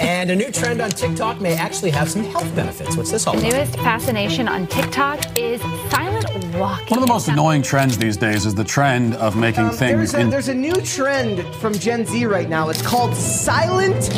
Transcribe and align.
And 0.00 0.30
a 0.30 0.36
new 0.36 0.50
trend 0.50 0.80
on 0.80 0.90
TikTok 0.90 1.40
may 1.40 1.54
actually 1.54 1.90
have 1.92 2.10
some 2.10 2.24
health 2.24 2.54
benefits. 2.56 2.96
What's 2.96 3.10
this 3.10 3.26
all 3.26 3.34
about? 3.38 3.48
The 3.50 3.56
newest 3.56 3.74
fascination 3.76 4.48
on 4.48 4.66
TikTok 4.66 5.38
is 5.38 5.60
silent 5.90 6.24
walking. 6.56 6.88
One 6.88 6.98
of 6.98 7.06
the 7.06 7.12
most 7.12 7.28
annoying 7.28 7.62
trends 7.62 7.96
these 7.96 8.16
days 8.16 8.44
is 8.44 8.54
the 8.54 8.64
trend 8.64 9.14
of 9.16 9.36
making 9.36 9.64
Um, 9.66 9.70
things 9.70 10.12
there's, 10.12 10.14
a, 10.14 10.20
in. 10.20 10.30
there's 10.30 10.48
a 10.48 10.54
new 10.54 10.74
trend 10.82 11.44
from 11.56 11.72
Gen 11.74 12.04
Z 12.06 12.26
right 12.26 12.48
now. 12.48 12.68
It's 12.70 12.82
called 12.82 13.14
silent 13.14 14.10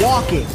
walking. 0.00 0.46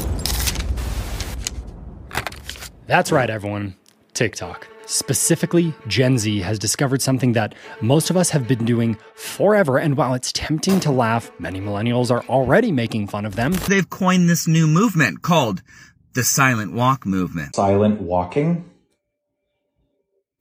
That's 2.88 3.12
right, 3.12 3.30
everyone. 3.30 3.76
TikTok. 4.14 4.68
Specifically, 4.86 5.74
Gen 5.88 6.18
Z 6.18 6.42
has 6.42 6.60
discovered 6.60 7.02
something 7.02 7.34
that 7.34 7.56
most 7.82 8.10
of 8.10 8.18
us 8.18 8.30
have 8.30 8.48
been 8.48 8.66
doing 8.66 8.98
forever, 9.16 9.78
and 9.78 9.98
while 9.98 10.14
it's 10.14 10.32
tempting 10.32 10.80
to 10.82 10.92
laugh, 10.92 11.32
many 11.40 11.60
millennials 11.60 12.12
are 12.12 12.24
already 12.26 12.72
making 12.72 13.08
fun 13.08 13.26
of 13.26 13.36
them. 13.36 13.54
They've 13.68 13.90
coined 13.90 14.30
this 14.30 14.48
new 14.48 14.68
movement 14.68 15.22
called 15.24 15.62
the 16.14 16.24
silent 16.24 16.74
walk 16.74 17.06
movement. 17.06 17.56
silent 17.56 18.02
walking. 18.02 18.70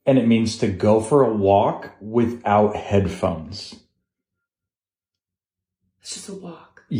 And 0.05 0.19
it 0.19 0.27
means 0.27 0.59
to 0.59 0.67
go 0.67 1.01
for 1.01 1.23
a 1.23 1.33
walk 1.33 1.95
without 1.99 2.75
headphones. 2.75 3.75
It's 6.01 6.13
just 6.13 6.29
a 6.29 6.35
walk. 6.35 6.83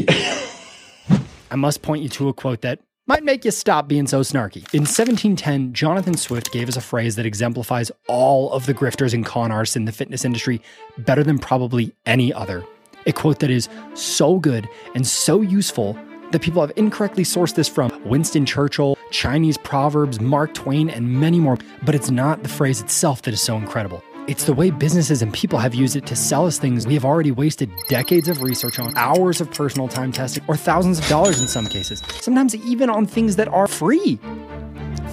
I 1.51 1.55
must 1.55 1.83
point 1.83 2.01
you 2.01 2.09
to 2.09 2.29
a 2.29 2.33
quote 2.33 2.61
that 2.61 2.79
might 3.07 3.23
make 3.23 3.45
you 3.45 3.51
stop 3.51 3.87
being 3.87 4.07
so 4.07 4.21
snarky. 4.21 4.63
In 4.73 4.81
1710, 4.81 5.73
Jonathan 5.73 6.17
Swift 6.17 6.51
gave 6.51 6.67
us 6.67 6.75
a 6.75 6.81
phrase 6.81 7.15
that 7.15 7.25
exemplifies 7.25 7.91
all 8.07 8.51
of 8.51 8.65
the 8.65 8.73
grifters 8.73 9.13
and 9.13 9.23
con 9.23 9.51
artists 9.51 9.75
in 9.75 9.85
the 9.85 9.91
fitness 9.91 10.25
industry 10.25 10.59
better 10.97 11.23
than 11.23 11.37
probably 11.37 11.93
any 12.05 12.33
other. 12.33 12.65
A 13.05 13.11
quote 13.11 13.39
that 13.39 13.51
is 13.51 13.69
so 13.93 14.39
good 14.39 14.67
and 14.95 15.05
so 15.05 15.41
useful 15.41 15.95
that 16.31 16.41
people 16.41 16.61
have 16.61 16.71
incorrectly 16.75 17.23
sourced 17.23 17.53
this 17.53 17.67
from 17.67 17.91
Winston 18.05 18.45
Churchill, 18.45 18.97
Chinese 19.11 19.59
proverbs, 19.59 20.19
Mark 20.19 20.55
Twain, 20.55 20.89
and 20.89 21.07
many 21.07 21.39
more. 21.39 21.59
But 21.83 21.93
it's 21.93 22.09
not 22.09 22.41
the 22.41 22.49
phrase 22.49 22.81
itself 22.81 23.21
that 23.23 23.33
is 23.35 23.41
so 23.41 23.55
incredible. 23.55 24.03
It's 24.27 24.45
the 24.45 24.53
way 24.53 24.71
businesses 24.71 25.21
and 25.21 25.31
people 25.31 25.59
have 25.59 25.75
used 25.75 25.95
it 25.95 26.07
to 26.07 26.15
sell 26.15 26.47
us 26.47 26.57
things 26.57 26.87
we 26.87 26.95
have 26.95 27.05
already 27.05 27.29
wasted 27.29 27.71
decades 27.89 28.27
of 28.27 28.41
research 28.41 28.79
on, 28.79 28.97
hours 28.97 29.39
of 29.39 29.51
personal 29.51 29.87
time 29.87 30.11
testing, 30.11 30.43
or 30.47 30.57
thousands 30.57 30.97
of 30.97 31.07
dollars 31.07 31.39
in 31.39 31.47
some 31.47 31.67
cases, 31.67 32.01
sometimes 32.21 32.55
even 32.55 32.89
on 32.89 33.05
things 33.05 33.35
that 33.35 33.47
are 33.49 33.67
free. 33.67 34.17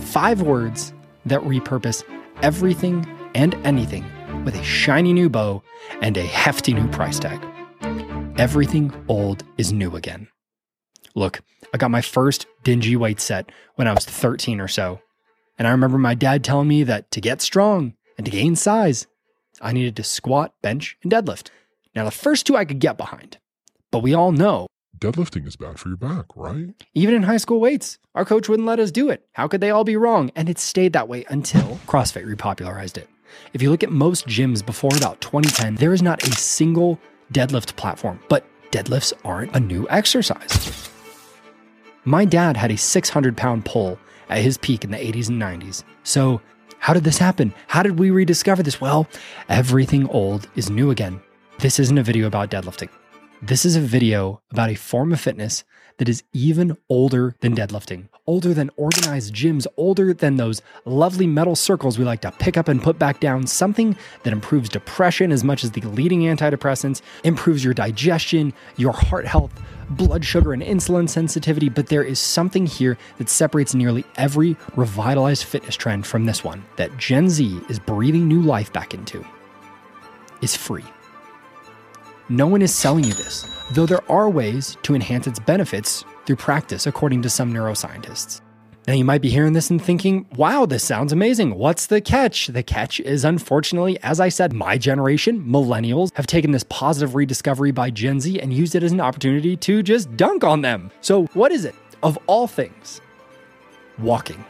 Five 0.06 0.40
words 0.40 0.94
that 1.26 1.42
repurpose 1.42 2.02
everything 2.40 3.06
and 3.34 3.54
anything 3.66 4.02
with 4.46 4.54
a 4.54 4.62
shiny 4.62 5.12
new 5.12 5.28
bow 5.28 5.62
and 6.00 6.16
a 6.16 6.22
hefty 6.22 6.72
new 6.72 6.88
price 6.88 7.18
tag. 7.18 7.38
Everything 8.38 8.94
old 9.08 9.44
is 9.58 9.74
new 9.74 9.94
again. 9.94 10.26
Look, 11.14 11.42
I 11.74 11.76
got 11.76 11.90
my 11.90 12.00
first 12.00 12.46
dingy 12.64 12.96
weight 12.96 13.20
set 13.20 13.52
when 13.74 13.86
I 13.86 13.92
was 13.92 14.06
13 14.06 14.58
or 14.58 14.68
so. 14.68 15.00
And 15.58 15.68
I 15.68 15.70
remember 15.70 15.98
my 15.98 16.14
dad 16.14 16.42
telling 16.42 16.66
me 16.66 16.82
that 16.84 17.10
to 17.10 17.20
get 17.20 17.42
strong 17.42 17.92
and 18.22 18.30
to 18.30 18.38
gain 18.38 18.54
size, 18.54 19.08
I 19.60 19.72
needed 19.72 19.96
to 19.96 20.04
squat, 20.04 20.54
bench, 20.62 20.96
and 21.02 21.10
deadlift. 21.10 21.48
Now, 21.92 22.04
the 22.04 22.12
first 22.12 22.46
two 22.46 22.56
I 22.56 22.64
could 22.64 22.78
get 22.78 22.96
behind. 22.96 23.38
But 23.90 23.98
we 23.98 24.14
all 24.14 24.30
know, 24.30 24.68
Deadlifting 24.96 25.44
is 25.44 25.56
bad 25.56 25.80
for 25.80 25.88
your 25.88 25.96
back, 25.96 26.26
right? 26.36 26.68
even 26.94 27.16
in 27.16 27.24
high 27.24 27.38
school 27.38 27.58
weights, 27.58 27.98
our 28.14 28.24
coach 28.24 28.48
wouldn't 28.48 28.68
let 28.68 28.78
us 28.78 28.92
do 28.92 29.10
it. 29.10 29.26
How 29.32 29.48
could 29.48 29.60
they 29.60 29.70
all 29.70 29.82
be 29.82 29.96
wrong? 29.96 30.30
And 30.36 30.48
it 30.48 30.60
stayed 30.60 30.92
that 30.92 31.08
way 31.08 31.24
until 31.30 31.80
CrossFit 31.88 32.24
repopularized 32.24 32.96
it. 32.96 33.08
If 33.54 33.60
you 33.60 33.70
look 33.70 33.82
at 33.82 33.90
most 33.90 34.28
gyms 34.28 34.64
before 34.64 34.96
about 34.96 35.20
2010, 35.20 35.74
there 35.74 35.92
is 35.92 36.00
not 36.00 36.22
a 36.22 36.30
single 36.30 37.00
deadlift 37.32 37.74
platform, 37.74 38.20
but 38.28 38.46
deadlifts 38.70 39.12
aren't 39.24 39.56
a 39.56 39.60
new 39.60 39.88
exercise. 39.90 40.88
My 42.04 42.24
dad 42.24 42.56
had 42.56 42.70
a 42.70 42.76
600 42.76 43.36
pound 43.36 43.64
pull 43.64 43.98
at 44.28 44.38
his 44.38 44.58
peak 44.58 44.84
in 44.84 44.92
the 44.92 44.98
80s 44.98 45.28
and 45.28 45.42
90s. 45.42 45.82
So, 46.04 46.40
how 46.82 46.92
did 46.92 47.04
this 47.04 47.18
happen? 47.18 47.54
How 47.68 47.84
did 47.84 47.96
we 47.96 48.10
rediscover 48.10 48.64
this? 48.64 48.80
Well, 48.80 49.06
everything 49.48 50.08
old 50.08 50.48
is 50.56 50.68
new 50.68 50.90
again. 50.90 51.20
This 51.60 51.78
isn't 51.78 51.96
a 51.96 52.02
video 52.02 52.26
about 52.26 52.50
deadlifting. 52.50 52.88
This 53.44 53.64
is 53.64 53.74
a 53.74 53.80
video 53.80 54.40
about 54.52 54.70
a 54.70 54.76
form 54.76 55.12
of 55.12 55.20
fitness 55.20 55.64
that 55.98 56.08
is 56.08 56.22
even 56.32 56.78
older 56.88 57.34
than 57.40 57.56
deadlifting, 57.56 58.08
older 58.24 58.54
than 58.54 58.70
organized 58.76 59.34
gyms, 59.34 59.66
older 59.76 60.14
than 60.14 60.36
those 60.36 60.62
lovely 60.84 61.26
metal 61.26 61.56
circles 61.56 61.98
we 61.98 62.04
like 62.04 62.20
to 62.20 62.30
pick 62.30 62.56
up 62.56 62.68
and 62.68 62.80
put 62.80 63.00
back 63.00 63.18
down, 63.18 63.48
something 63.48 63.96
that 64.22 64.32
improves 64.32 64.68
depression 64.68 65.32
as 65.32 65.42
much 65.42 65.64
as 65.64 65.72
the 65.72 65.80
leading 65.80 66.20
antidepressants, 66.20 67.02
improves 67.24 67.64
your 67.64 67.74
digestion, 67.74 68.52
your 68.76 68.92
heart 68.92 69.26
health, 69.26 69.60
blood 69.90 70.24
sugar, 70.24 70.52
and 70.52 70.62
insulin 70.62 71.08
sensitivity. 71.08 71.68
But 71.68 71.88
there 71.88 72.04
is 72.04 72.20
something 72.20 72.64
here 72.64 72.96
that 73.18 73.28
separates 73.28 73.74
nearly 73.74 74.04
every 74.14 74.56
revitalized 74.76 75.42
fitness 75.42 75.74
trend 75.74 76.06
from 76.06 76.26
this 76.26 76.44
one 76.44 76.64
that 76.76 76.96
Gen 76.96 77.28
Z 77.28 77.60
is 77.68 77.80
breathing 77.80 78.28
new 78.28 78.40
life 78.40 78.72
back 78.72 78.94
into 78.94 79.26
is 80.42 80.54
free. 80.54 80.84
No 82.32 82.46
one 82.46 82.62
is 82.62 82.74
selling 82.74 83.04
you 83.04 83.12
this, 83.12 83.46
though 83.72 83.84
there 83.84 84.10
are 84.10 84.30
ways 84.30 84.78
to 84.84 84.94
enhance 84.94 85.26
its 85.26 85.38
benefits 85.38 86.02
through 86.24 86.36
practice, 86.36 86.86
according 86.86 87.20
to 87.20 87.28
some 87.28 87.52
neuroscientists. 87.52 88.40
Now, 88.88 88.94
you 88.94 89.04
might 89.04 89.20
be 89.20 89.28
hearing 89.28 89.52
this 89.52 89.68
and 89.68 89.80
thinking, 89.80 90.26
wow, 90.36 90.64
this 90.64 90.82
sounds 90.82 91.12
amazing. 91.12 91.56
What's 91.56 91.88
the 91.88 92.00
catch? 92.00 92.46
The 92.46 92.62
catch 92.62 93.00
is, 93.00 93.26
unfortunately, 93.26 93.98
as 94.02 94.18
I 94.18 94.30
said, 94.30 94.54
my 94.54 94.78
generation, 94.78 95.44
millennials, 95.44 96.08
have 96.16 96.26
taken 96.26 96.52
this 96.52 96.64
positive 96.70 97.14
rediscovery 97.14 97.70
by 97.70 97.90
Gen 97.90 98.18
Z 98.18 98.40
and 98.40 98.50
used 98.50 98.74
it 98.74 98.82
as 98.82 98.92
an 98.92 99.00
opportunity 99.02 99.54
to 99.58 99.82
just 99.82 100.16
dunk 100.16 100.42
on 100.42 100.62
them. 100.62 100.90
So, 101.02 101.26
what 101.34 101.52
is 101.52 101.66
it? 101.66 101.74
Of 102.02 102.18
all 102.26 102.46
things, 102.46 103.02
walking. 103.98 104.42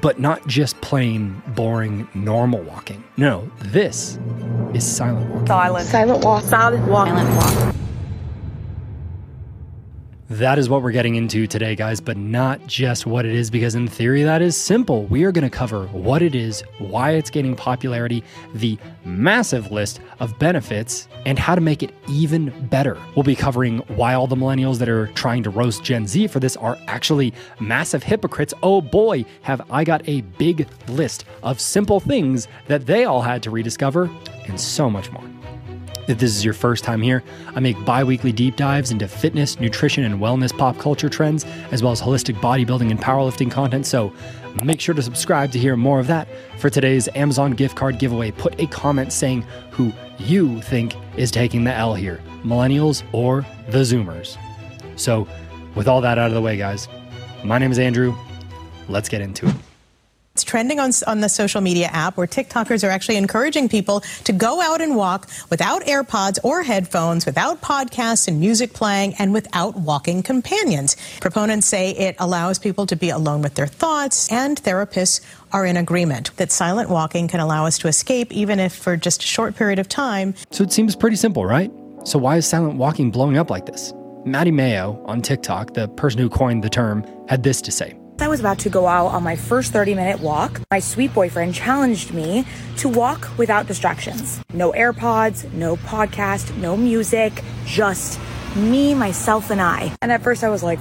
But 0.00 0.18
not 0.18 0.46
just 0.46 0.80
plain, 0.80 1.40
boring, 1.54 2.08
normal 2.14 2.62
walking. 2.62 3.04
No, 3.16 3.48
this 3.58 4.18
is 4.74 4.84
silent 4.84 5.30
walking. 5.30 5.46
Silent. 5.46 5.86
Silent 5.86 6.24
walk. 6.24 6.44
Silent 6.44 6.88
walk. 6.88 7.08
Silent 7.08 7.36
walk. 7.36 7.83
That 10.30 10.58
is 10.58 10.70
what 10.70 10.82
we're 10.82 10.92
getting 10.92 11.16
into 11.16 11.46
today, 11.46 11.76
guys, 11.76 12.00
but 12.00 12.16
not 12.16 12.66
just 12.66 13.04
what 13.04 13.26
it 13.26 13.34
is, 13.34 13.50
because 13.50 13.74
in 13.74 13.86
theory, 13.86 14.22
that 14.22 14.40
is 14.40 14.56
simple. 14.56 15.04
We 15.04 15.24
are 15.24 15.32
going 15.32 15.44
to 15.44 15.50
cover 15.50 15.86
what 15.88 16.22
it 16.22 16.34
is, 16.34 16.62
why 16.78 17.10
it's 17.10 17.28
gaining 17.28 17.54
popularity, 17.54 18.24
the 18.54 18.78
massive 19.04 19.70
list 19.70 20.00
of 20.20 20.38
benefits, 20.38 21.08
and 21.26 21.38
how 21.38 21.54
to 21.54 21.60
make 21.60 21.82
it 21.82 21.94
even 22.08 22.52
better. 22.68 22.96
We'll 23.14 23.22
be 23.22 23.36
covering 23.36 23.80
why 23.96 24.14
all 24.14 24.26
the 24.26 24.34
millennials 24.34 24.78
that 24.78 24.88
are 24.88 25.08
trying 25.08 25.42
to 25.42 25.50
roast 25.50 25.84
Gen 25.84 26.06
Z 26.06 26.28
for 26.28 26.40
this 26.40 26.56
are 26.56 26.78
actually 26.86 27.34
massive 27.60 28.02
hypocrites. 28.02 28.54
Oh 28.62 28.80
boy, 28.80 29.26
have 29.42 29.70
I 29.70 29.84
got 29.84 30.08
a 30.08 30.22
big 30.22 30.66
list 30.88 31.26
of 31.42 31.60
simple 31.60 32.00
things 32.00 32.48
that 32.66 32.86
they 32.86 33.04
all 33.04 33.20
had 33.20 33.42
to 33.42 33.50
rediscover, 33.50 34.08
and 34.46 34.58
so 34.58 34.88
much 34.88 35.12
more. 35.12 35.33
If 36.06 36.18
this 36.18 36.36
is 36.36 36.44
your 36.44 36.54
first 36.54 36.84
time 36.84 37.00
here, 37.00 37.22
I 37.54 37.60
make 37.60 37.82
bi 37.84 38.04
weekly 38.04 38.32
deep 38.32 38.56
dives 38.56 38.90
into 38.90 39.08
fitness, 39.08 39.58
nutrition, 39.58 40.04
and 40.04 40.20
wellness 40.20 40.56
pop 40.56 40.78
culture 40.78 41.08
trends, 41.08 41.44
as 41.70 41.82
well 41.82 41.92
as 41.92 42.00
holistic 42.00 42.34
bodybuilding 42.36 42.90
and 42.90 43.00
powerlifting 43.00 43.50
content. 43.50 43.86
So 43.86 44.12
make 44.62 44.80
sure 44.80 44.94
to 44.94 45.02
subscribe 45.02 45.50
to 45.52 45.58
hear 45.58 45.76
more 45.76 46.00
of 46.00 46.06
that. 46.08 46.28
For 46.58 46.68
today's 46.68 47.08
Amazon 47.14 47.52
gift 47.52 47.76
card 47.76 47.98
giveaway, 47.98 48.30
put 48.32 48.60
a 48.60 48.66
comment 48.66 49.12
saying 49.12 49.46
who 49.70 49.92
you 50.18 50.60
think 50.62 50.94
is 51.16 51.30
taking 51.30 51.64
the 51.64 51.72
L 51.72 51.94
here 51.94 52.20
millennials 52.44 53.02
or 53.12 53.46
the 53.68 53.78
Zoomers. 53.78 54.36
So, 54.96 55.26
with 55.74 55.88
all 55.88 56.02
that 56.02 56.18
out 56.18 56.28
of 56.28 56.34
the 56.34 56.42
way, 56.42 56.56
guys, 56.56 56.88
my 57.42 57.58
name 57.58 57.72
is 57.72 57.78
Andrew. 57.78 58.14
Let's 58.88 59.08
get 59.08 59.22
into 59.22 59.48
it. 59.48 59.54
It's 60.34 60.42
trending 60.42 60.80
on, 60.80 60.90
on 61.06 61.20
the 61.20 61.28
social 61.28 61.60
media 61.60 61.86
app 61.86 62.16
where 62.16 62.26
TikTokers 62.26 62.82
are 62.82 62.90
actually 62.90 63.18
encouraging 63.18 63.68
people 63.68 64.00
to 64.24 64.32
go 64.32 64.60
out 64.60 64.80
and 64.80 64.96
walk 64.96 65.28
without 65.48 65.82
AirPods 65.82 66.40
or 66.42 66.64
headphones, 66.64 67.24
without 67.24 67.60
podcasts 67.60 68.26
and 68.26 68.40
music 68.40 68.72
playing, 68.72 69.14
and 69.20 69.32
without 69.32 69.76
walking 69.76 70.24
companions. 70.24 70.96
Proponents 71.20 71.68
say 71.68 71.92
it 71.92 72.16
allows 72.18 72.58
people 72.58 72.84
to 72.86 72.96
be 72.96 73.10
alone 73.10 73.42
with 73.42 73.54
their 73.54 73.68
thoughts, 73.68 74.28
and 74.32 74.60
therapists 74.60 75.20
are 75.52 75.64
in 75.64 75.76
agreement 75.76 76.36
that 76.36 76.50
silent 76.50 76.90
walking 76.90 77.28
can 77.28 77.38
allow 77.38 77.64
us 77.64 77.78
to 77.78 77.86
escape, 77.86 78.32
even 78.32 78.58
if 78.58 78.74
for 78.74 78.96
just 78.96 79.22
a 79.22 79.26
short 79.26 79.54
period 79.54 79.78
of 79.78 79.88
time. 79.88 80.34
So 80.50 80.64
it 80.64 80.72
seems 80.72 80.96
pretty 80.96 81.14
simple, 81.14 81.46
right? 81.46 81.70
So 82.02 82.18
why 82.18 82.38
is 82.38 82.44
silent 82.44 82.74
walking 82.74 83.12
blowing 83.12 83.38
up 83.38 83.50
like 83.50 83.66
this? 83.66 83.92
Mady 84.26 84.50
Maio 84.50 85.00
on 85.06 85.22
TikTok, 85.22 85.74
the 85.74 85.86
person 85.86 86.18
who 86.18 86.28
coined 86.28 86.64
the 86.64 86.70
term, 86.70 87.06
had 87.28 87.44
this 87.44 87.62
to 87.62 87.70
say. 87.70 87.94
I 88.24 88.26
was 88.26 88.40
about 88.40 88.60
to 88.60 88.70
go 88.70 88.86
out 88.86 89.08
on 89.08 89.22
my 89.22 89.36
first 89.36 89.70
30 89.74 89.94
minute 89.94 90.18
walk. 90.18 90.58
My 90.70 90.78
sweet 90.78 91.12
boyfriend 91.12 91.54
challenged 91.54 92.14
me 92.14 92.46
to 92.78 92.88
walk 92.88 93.28
without 93.36 93.66
distractions. 93.66 94.42
No 94.54 94.72
AirPods, 94.72 95.52
no 95.52 95.76
podcast, 95.76 96.56
no 96.56 96.74
music, 96.74 97.44
just 97.66 98.18
me, 98.56 98.94
myself, 98.94 99.50
and 99.50 99.60
I. 99.60 99.94
And 100.00 100.10
at 100.10 100.22
first 100.22 100.42
I 100.42 100.48
was 100.48 100.62
like, 100.62 100.78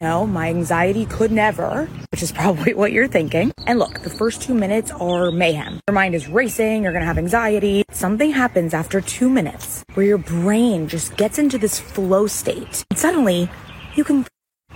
no, 0.00 0.28
my 0.28 0.48
anxiety 0.48 1.06
could 1.06 1.32
never, 1.32 1.86
which 2.12 2.22
is 2.22 2.30
probably 2.40 2.72
what 2.72 2.92
you're 2.92 3.08
thinking. 3.08 3.52
And 3.66 3.80
look, 3.80 4.02
the 4.02 4.10
first 4.10 4.40
two 4.40 4.54
minutes 4.54 4.92
are 4.92 5.32
mayhem. 5.32 5.80
Your 5.88 5.94
mind 5.94 6.14
is 6.14 6.28
racing, 6.28 6.84
you're 6.84 6.92
gonna 6.92 7.04
have 7.04 7.18
anxiety. 7.18 7.82
Something 7.90 8.30
happens 8.30 8.74
after 8.74 9.00
two 9.00 9.28
minutes 9.28 9.84
where 9.94 10.06
your 10.06 10.18
brain 10.18 10.86
just 10.86 11.16
gets 11.16 11.36
into 11.40 11.58
this 11.58 11.80
flow 11.80 12.28
state. 12.28 12.84
And 12.90 12.98
suddenly, 12.98 13.50
you 13.96 14.04
can 14.04 14.24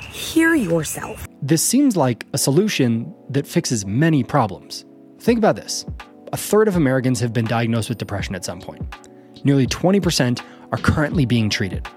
hear 0.05 0.55
yourself. 0.55 1.27
This 1.43 1.63
seems 1.63 1.97
like 1.97 2.27
a 2.33 2.39
solution 2.39 3.15
that 3.29 3.47
fixes 3.47 3.87
many 3.87 4.23
problems. 4.23 4.85
Think 5.19 5.39
about 5.39 5.57
this 5.57 5.85
a 6.33 6.37
third 6.37 6.69
of 6.69 6.77
Americans 6.77 7.21
have 7.21 7.33
been 7.33 7.45
diagnosed 7.45 7.89
with 7.89 7.99
depression 7.99 8.35
at 8.35 8.45
some 8.45 8.61
point. 8.61 8.83
Nearly 9.45 9.67
20% 9.67 10.41
are 10.73 10.79
currently 10.79 11.27
being 11.27 11.51
treated. 11.51 11.89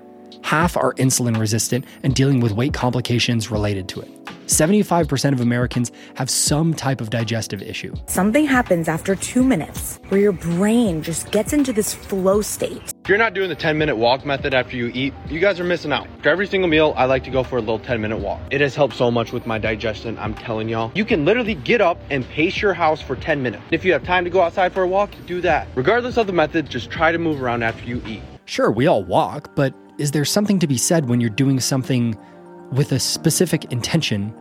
Half 0.44 0.75
are 0.75 0.94
insulin 0.95 1.39
resistant 1.39 1.85
and 2.03 2.15
dealing 2.15 2.39
with 2.39 2.51
weight 2.51 2.73
complications 2.73 3.51
related 3.51 3.88
to 3.89 4.01
it. 4.01 4.23
75% 4.48 5.34
of 5.34 5.42
Americans 5.42 5.92
have 6.16 6.30
some 6.30 6.74
type 6.74 7.01
of 7.01 7.10
digestive 7.10 7.62
issue. 7.62 7.94
Something 8.07 8.45
happens 8.45 8.88
after 8.88 9.16
two 9.16 9.44
minutes 9.44 10.00
where 10.10 10.19
your 10.19 10.31
brain 10.31 11.01
just 11.01 11.31
gets 11.31 11.54
into 11.54 11.74
this 11.74 11.94
flow 11.94 12.42
state. 12.42 12.94
If 13.04 13.10
you're 13.10 13.18
not 13.18 13.34
doing 13.34 13.50
the 13.50 13.56
10 13.56 13.78
minute 13.78 13.98
walk 13.98 14.25
method 14.25 14.54
after 14.54 14.78
you 14.78 14.92
eat, 14.94 15.13
you 15.28 15.40
guys 15.40 15.60
are 15.60 15.63
missing 15.63 15.92
out. 15.92 16.07
For 16.22 16.30
every 16.30 16.48
single 16.48 16.69
meal, 16.69 16.94
I 16.95 17.06
like 17.06 17.24
to 17.25 17.31
go 17.31 17.44
for 17.44 17.57
a 17.57 17.60
little 17.60 17.80
10 17.80 18.00
minute 18.00 18.18
walk. 18.18 18.42
It 18.50 18.62
has 18.62 18.75
helped 18.75 18.95
so 18.95 19.12
much 19.12 19.31
with 19.31 19.45
my 19.45 19.57
digestion, 19.57 20.18
I'm 20.18 20.34
telling 20.34 20.69
y'all. 20.69 20.92
You 20.96 21.06
can 21.06 21.25
literally 21.25 21.56
get 21.56 21.81
up 21.81 21.98
and 22.10 22.28
pace 22.30 22.62
your 22.62 22.74
house 22.74 23.01
for 23.01 23.16
10 23.16 23.44
minutes. 23.44 23.63
If 23.72 23.84
you 23.84 23.92
have 23.94 24.04
time 24.04 24.24
to 24.24 24.30
go 24.30 24.42
outside 24.42 24.74
for 24.74 24.84
a 24.84 24.88
walk, 24.88 25.12
do 25.25 25.42
that. 25.42 25.68
Regardless 25.75 26.18
of 26.18 26.28
the 26.28 26.34
method, 26.34 26.69
just 26.69 26.89
try 26.89 27.12
to 27.12 27.18
move 27.18 27.42
around 27.42 27.63
after 27.63 27.86
you 27.86 28.01
eat. 28.07 28.22
Sure, 28.46 28.72
we 28.72 28.88
all 28.88 29.04
walk, 29.04 29.56
but 29.56 29.74
is 29.98 30.12
there 30.12 30.25
something 30.25 30.60
to 30.60 30.68
be 30.68 30.78
said 30.78 31.07
when 31.07 31.22
you're 31.22 31.30
doing 31.30 31.60
something 31.60 32.18
with 32.74 32.92
a 32.92 33.00
specific 33.00 33.72
intention 33.72 34.34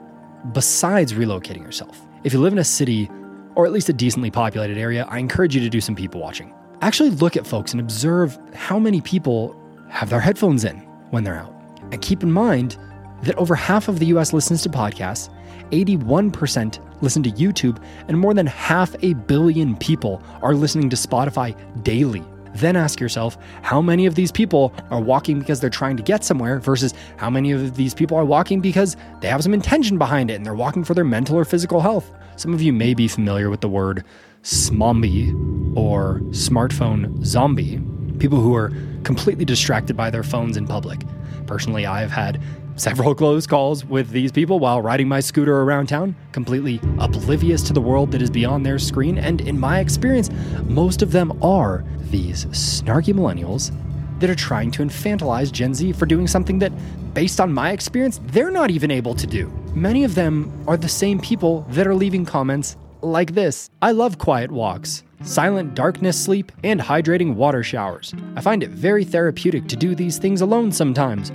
besides 0.52 1.12
relocating 1.12 1.62
yourself? 1.62 2.00
If 2.24 2.32
you 2.32 2.40
live 2.40 2.52
in 2.52 2.58
a 2.58 2.64
city, 2.64 3.10
or 3.54 3.66
at 3.66 3.72
least 3.72 3.88
a 3.88 3.92
decently 3.92 4.30
populated 4.30 4.78
area, 4.78 5.06
I 5.08 5.18
encourage 5.18 5.54
you 5.54 5.60
to 5.60 5.68
do 5.68 5.80
some 5.80 5.94
people 5.94 6.20
watching. 6.20 6.54
Actually, 6.80 7.10
look 7.10 7.36
at 7.36 7.46
folks 7.46 7.72
and 7.72 7.80
observe 7.80 8.38
how 8.54 8.78
many 8.78 9.00
people 9.00 9.56
have 9.88 10.08
their 10.08 10.20
headphones 10.20 10.64
in 10.64 10.78
when 11.10 11.24
they're 11.24 11.38
out. 11.38 11.54
And 11.92 12.00
keep 12.00 12.22
in 12.22 12.32
mind 12.32 12.78
that 13.22 13.36
over 13.36 13.54
half 13.54 13.88
of 13.88 13.98
the 13.98 14.06
US 14.06 14.32
listens 14.32 14.62
to 14.62 14.68
podcasts, 14.68 15.28
81% 15.70 16.78
listen 17.02 17.22
to 17.22 17.30
YouTube, 17.30 17.82
and 18.08 18.18
more 18.18 18.34
than 18.34 18.46
half 18.46 18.94
a 19.02 19.14
billion 19.14 19.76
people 19.76 20.22
are 20.40 20.54
listening 20.54 20.88
to 20.90 20.96
Spotify 20.96 21.54
daily. 21.82 22.22
Then 22.54 22.76
ask 22.76 23.00
yourself 23.00 23.38
how 23.62 23.80
many 23.80 24.06
of 24.06 24.14
these 24.14 24.32
people 24.32 24.74
are 24.90 25.00
walking 25.00 25.38
because 25.38 25.60
they're 25.60 25.70
trying 25.70 25.96
to 25.96 26.02
get 26.02 26.24
somewhere 26.24 26.58
versus 26.58 26.94
how 27.16 27.30
many 27.30 27.52
of 27.52 27.76
these 27.76 27.94
people 27.94 28.16
are 28.16 28.24
walking 28.24 28.60
because 28.60 28.96
they 29.20 29.28
have 29.28 29.42
some 29.42 29.54
intention 29.54 29.98
behind 29.98 30.30
it 30.30 30.34
and 30.34 30.44
they're 30.46 30.54
walking 30.54 30.84
for 30.84 30.94
their 30.94 31.04
mental 31.04 31.36
or 31.36 31.44
physical 31.44 31.80
health. 31.80 32.12
Some 32.36 32.54
of 32.54 32.62
you 32.62 32.72
may 32.72 32.94
be 32.94 33.08
familiar 33.08 33.50
with 33.50 33.60
the 33.60 33.68
word 33.68 34.04
smombie 34.42 35.32
or 35.74 36.20
smartphone 36.30 37.24
zombie, 37.24 37.80
people 38.18 38.40
who 38.40 38.54
are 38.54 38.72
completely 39.04 39.44
distracted 39.44 39.96
by 39.96 40.10
their 40.10 40.22
phones 40.22 40.56
in 40.56 40.66
public. 40.66 41.02
Personally, 41.46 41.86
I 41.86 42.00
have 42.00 42.10
had 42.10 42.40
several 42.76 43.14
close 43.14 43.46
calls 43.46 43.84
with 43.84 44.10
these 44.10 44.32
people 44.32 44.58
while 44.58 44.80
riding 44.80 45.08
my 45.08 45.20
scooter 45.20 45.62
around 45.62 45.88
town, 45.88 46.14
completely 46.32 46.80
oblivious 46.98 47.62
to 47.62 47.72
the 47.72 47.80
world 47.80 48.10
that 48.12 48.22
is 48.22 48.30
beyond 48.30 48.64
their 48.64 48.78
screen. 48.78 49.18
And 49.18 49.40
in 49.40 49.58
my 49.58 49.80
experience, 49.80 50.30
most 50.64 51.02
of 51.02 51.12
them 51.12 51.42
are 51.42 51.84
these 52.10 52.46
snarky 52.46 53.14
millennials 53.14 53.72
that 54.20 54.30
are 54.30 54.34
trying 54.34 54.70
to 54.70 54.82
infantilize 54.82 55.50
Gen 55.50 55.74
Z 55.74 55.92
for 55.92 56.06
doing 56.06 56.26
something 56.26 56.58
that, 56.60 56.72
based 57.14 57.40
on 57.40 57.52
my 57.52 57.72
experience, 57.72 58.20
they're 58.26 58.50
not 58.50 58.70
even 58.70 58.90
able 58.90 59.14
to 59.14 59.26
do. 59.26 59.48
Many 59.74 60.04
of 60.04 60.14
them 60.14 60.52
are 60.66 60.76
the 60.76 60.88
same 60.88 61.18
people 61.18 61.66
that 61.70 61.86
are 61.86 61.94
leaving 61.94 62.24
comments 62.24 62.76
like 63.00 63.34
this 63.34 63.68
I 63.80 63.92
love 63.92 64.18
quiet 64.18 64.50
walks. 64.50 65.02
Silent 65.24 65.74
darkness 65.74 66.22
sleep, 66.22 66.50
and 66.64 66.80
hydrating 66.80 67.34
water 67.34 67.62
showers. 67.62 68.12
I 68.34 68.40
find 68.40 68.62
it 68.62 68.70
very 68.70 69.04
therapeutic 69.04 69.68
to 69.68 69.76
do 69.76 69.94
these 69.94 70.18
things 70.18 70.40
alone 70.40 70.72
sometimes. 70.72 71.30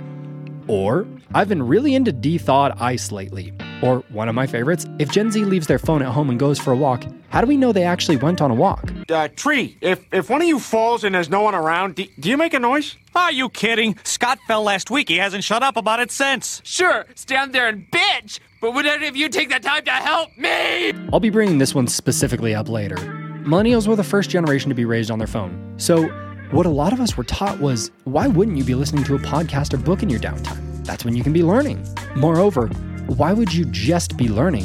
Or, 0.68 1.06
I've 1.34 1.48
been 1.48 1.62
really 1.62 1.94
into 1.94 2.12
de-thawed 2.12 2.72
ice 2.78 3.10
lately. 3.10 3.52
Or, 3.82 4.00
one 4.10 4.28
of 4.28 4.34
my 4.34 4.46
favorites, 4.46 4.86
if 4.98 5.10
Gen 5.10 5.30
Z 5.30 5.44
leaves 5.44 5.66
their 5.66 5.78
phone 5.78 6.02
at 6.02 6.08
home 6.08 6.30
and 6.30 6.38
goes 6.38 6.58
for 6.58 6.72
a 6.72 6.76
walk, 6.76 7.04
how 7.30 7.40
do 7.40 7.46
we 7.46 7.56
know 7.56 7.72
they 7.72 7.84
actually 7.84 8.16
went 8.16 8.42
on 8.42 8.50
a 8.50 8.54
walk? 8.54 8.92
Uh, 9.10 9.28
tree, 9.28 9.76
if, 9.80 10.04
if 10.12 10.28
one 10.28 10.42
of 10.42 10.48
you 10.48 10.58
falls 10.58 11.04
and 11.04 11.14
there's 11.14 11.30
no 11.30 11.42
one 11.42 11.54
around, 11.54 11.94
do, 11.94 12.06
do 12.20 12.28
you 12.28 12.36
make 12.36 12.54
a 12.54 12.58
noise? 12.58 12.96
Are 13.14 13.32
you 13.32 13.48
kidding? 13.48 13.98
Scott 14.04 14.38
fell 14.46 14.62
last 14.62 14.90
week. 14.90 15.08
He 15.08 15.16
hasn't 15.16 15.44
shut 15.44 15.62
up 15.62 15.76
about 15.76 16.00
it 16.00 16.10
since. 16.10 16.60
Sure, 16.64 17.06
stand 17.14 17.54
there 17.54 17.68
and 17.68 17.90
bitch, 17.90 18.40
but 18.60 18.74
would 18.74 18.86
any 18.86 19.06
of 19.06 19.16
you 19.16 19.28
take 19.28 19.48
the 19.48 19.60
time 19.60 19.84
to 19.84 19.90
help 19.90 20.36
me? 20.36 20.92
I'll 21.12 21.20
be 21.20 21.30
bringing 21.30 21.58
this 21.58 21.74
one 21.74 21.86
specifically 21.86 22.54
up 22.54 22.68
later. 22.68 22.96
Millennials 22.96 23.88
were 23.88 23.96
the 23.96 24.04
first 24.04 24.28
generation 24.28 24.68
to 24.68 24.74
be 24.74 24.84
raised 24.84 25.10
on 25.10 25.18
their 25.18 25.28
phone. 25.28 25.74
So, 25.78 26.10
what 26.50 26.64
a 26.64 26.70
lot 26.70 26.94
of 26.94 27.00
us 27.00 27.16
were 27.16 27.24
taught 27.24 27.60
was 27.60 27.90
why 28.04 28.26
wouldn't 28.26 28.56
you 28.56 28.64
be 28.64 28.74
listening 28.74 29.04
to 29.04 29.14
a 29.14 29.18
podcast 29.18 29.74
or 29.74 29.76
book 29.76 30.02
in 30.02 30.08
your 30.08 30.20
downtime? 30.20 30.84
That's 30.86 31.04
when 31.04 31.14
you 31.14 31.22
can 31.22 31.34
be 31.34 31.42
learning. 31.42 31.86
Moreover, 32.16 32.68
why 33.06 33.34
would 33.34 33.52
you 33.52 33.66
just 33.66 34.16
be 34.16 34.28
learning 34.28 34.64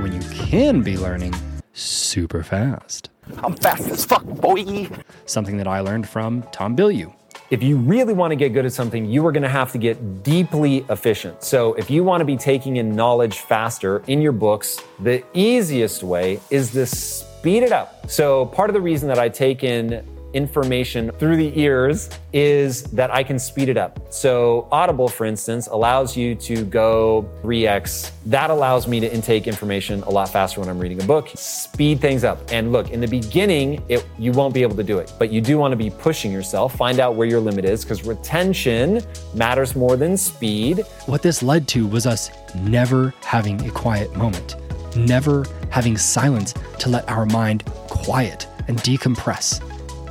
when 0.00 0.12
you 0.12 0.20
can 0.30 0.82
be 0.82 0.96
learning 0.96 1.34
super 1.72 2.44
fast? 2.44 3.10
I'm 3.38 3.56
fast 3.56 3.88
as 3.88 4.04
fuck, 4.04 4.22
boy. 4.24 4.88
Something 5.26 5.56
that 5.56 5.66
I 5.66 5.80
learned 5.80 6.08
from 6.08 6.42
Tom 6.52 6.76
Bilyeu. 6.76 7.12
If 7.50 7.62
you 7.62 7.76
really 7.76 8.14
want 8.14 8.30
to 8.30 8.36
get 8.36 8.52
good 8.52 8.64
at 8.64 8.72
something, 8.72 9.04
you 9.04 9.26
are 9.26 9.32
going 9.32 9.42
to 9.42 9.48
have 9.48 9.72
to 9.72 9.78
get 9.78 10.22
deeply 10.22 10.86
efficient. 10.88 11.42
So, 11.42 11.74
if 11.74 11.90
you 11.90 12.04
want 12.04 12.20
to 12.20 12.24
be 12.24 12.36
taking 12.36 12.76
in 12.76 12.94
knowledge 12.94 13.38
faster 13.38 14.02
in 14.06 14.22
your 14.22 14.32
books, 14.32 14.80
the 15.00 15.22
easiest 15.34 16.02
way 16.02 16.40
is 16.50 16.70
to 16.72 16.86
speed 16.86 17.62
it 17.62 17.72
up. 17.72 18.08
So, 18.10 18.46
part 18.46 18.70
of 18.70 18.74
the 18.74 18.80
reason 18.80 19.08
that 19.08 19.18
I 19.18 19.28
take 19.28 19.62
in 19.62 20.06
information 20.34 21.10
through 21.12 21.36
the 21.36 21.58
ears 21.58 22.10
is 22.32 22.82
that 22.84 23.10
I 23.10 23.22
can 23.22 23.38
speed 23.38 23.68
it 23.68 23.76
up. 23.76 24.12
So, 24.12 24.68
Audible, 24.70 25.08
for 25.08 25.24
instance, 25.24 25.68
allows 25.68 26.16
you 26.16 26.34
to 26.34 26.64
go 26.64 27.28
3x. 27.42 28.10
That 28.26 28.50
allows 28.50 28.86
me 28.88 29.00
to 29.00 29.12
intake 29.12 29.46
information 29.46 30.02
a 30.02 30.10
lot 30.10 30.28
faster 30.28 30.60
when 30.60 30.68
I'm 30.68 30.78
reading 30.78 31.00
a 31.00 31.06
book, 31.06 31.30
speed 31.34 32.00
things 32.00 32.24
up. 32.24 32.40
And 32.50 32.72
look, 32.72 32.90
in 32.90 33.00
the 33.00 33.06
beginning, 33.06 33.82
it, 33.88 34.04
you 34.18 34.32
won't 34.32 34.52
be 34.52 34.62
able 34.62 34.76
to 34.76 34.82
do 34.82 34.98
it, 34.98 35.12
but 35.18 35.30
you 35.30 35.40
do 35.40 35.56
want 35.56 35.72
to 35.72 35.76
be 35.76 35.90
pushing 35.90 36.32
yourself, 36.32 36.74
find 36.74 36.98
out 36.98 37.14
where 37.14 37.28
your 37.28 37.40
limit 37.40 37.64
is, 37.64 37.84
because 37.84 38.04
retention 38.04 39.00
matters 39.34 39.76
more 39.76 39.96
than 39.96 40.16
speed. 40.16 40.80
What 41.06 41.22
this 41.22 41.42
led 41.42 41.68
to 41.68 41.86
was 41.86 42.06
us 42.06 42.30
never 42.56 43.14
having 43.20 43.64
a 43.64 43.70
quiet 43.70 44.14
moment, 44.16 44.56
never 44.96 45.46
having 45.70 45.96
silence 45.96 46.52
to 46.80 46.88
let 46.88 47.08
our 47.08 47.26
mind 47.26 47.64
quiet 47.88 48.48
and 48.66 48.78
decompress 48.78 49.60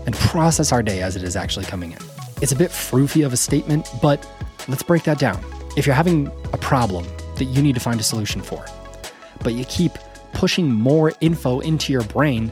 and 0.06 0.16
process 0.16 0.72
our 0.72 0.84
day 0.84 1.02
as 1.02 1.16
it 1.16 1.24
is 1.24 1.36
actually 1.36 1.66
coming 1.66 1.92
in. 1.92 2.00
It's 2.42 2.52
a 2.52 2.56
bit 2.56 2.72
froofy 2.72 3.26
of 3.26 3.34
a 3.34 3.38
statement, 3.38 3.90
but 4.02 4.28
let's 4.68 4.84
break 4.84 5.04
that 5.04 5.20
down. 5.20 5.44
If 5.78 5.86
you're 5.86 5.96
having 5.96 6.28
a 6.52 6.58
problem 6.58 7.06
that 7.38 7.46
you 7.46 7.62
need 7.62 7.76
to 7.76 7.82
find 7.82 8.00
a 8.00 8.04
solution 8.04 8.42
for, 8.42 8.66
but 9.44 9.54
you 9.54 9.66
keep 9.66 9.94
pushing 10.34 10.72
more 10.72 11.14
info 11.22 11.60
into 11.62 11.94
your 11.94 12.04
brain, 12.04 12.52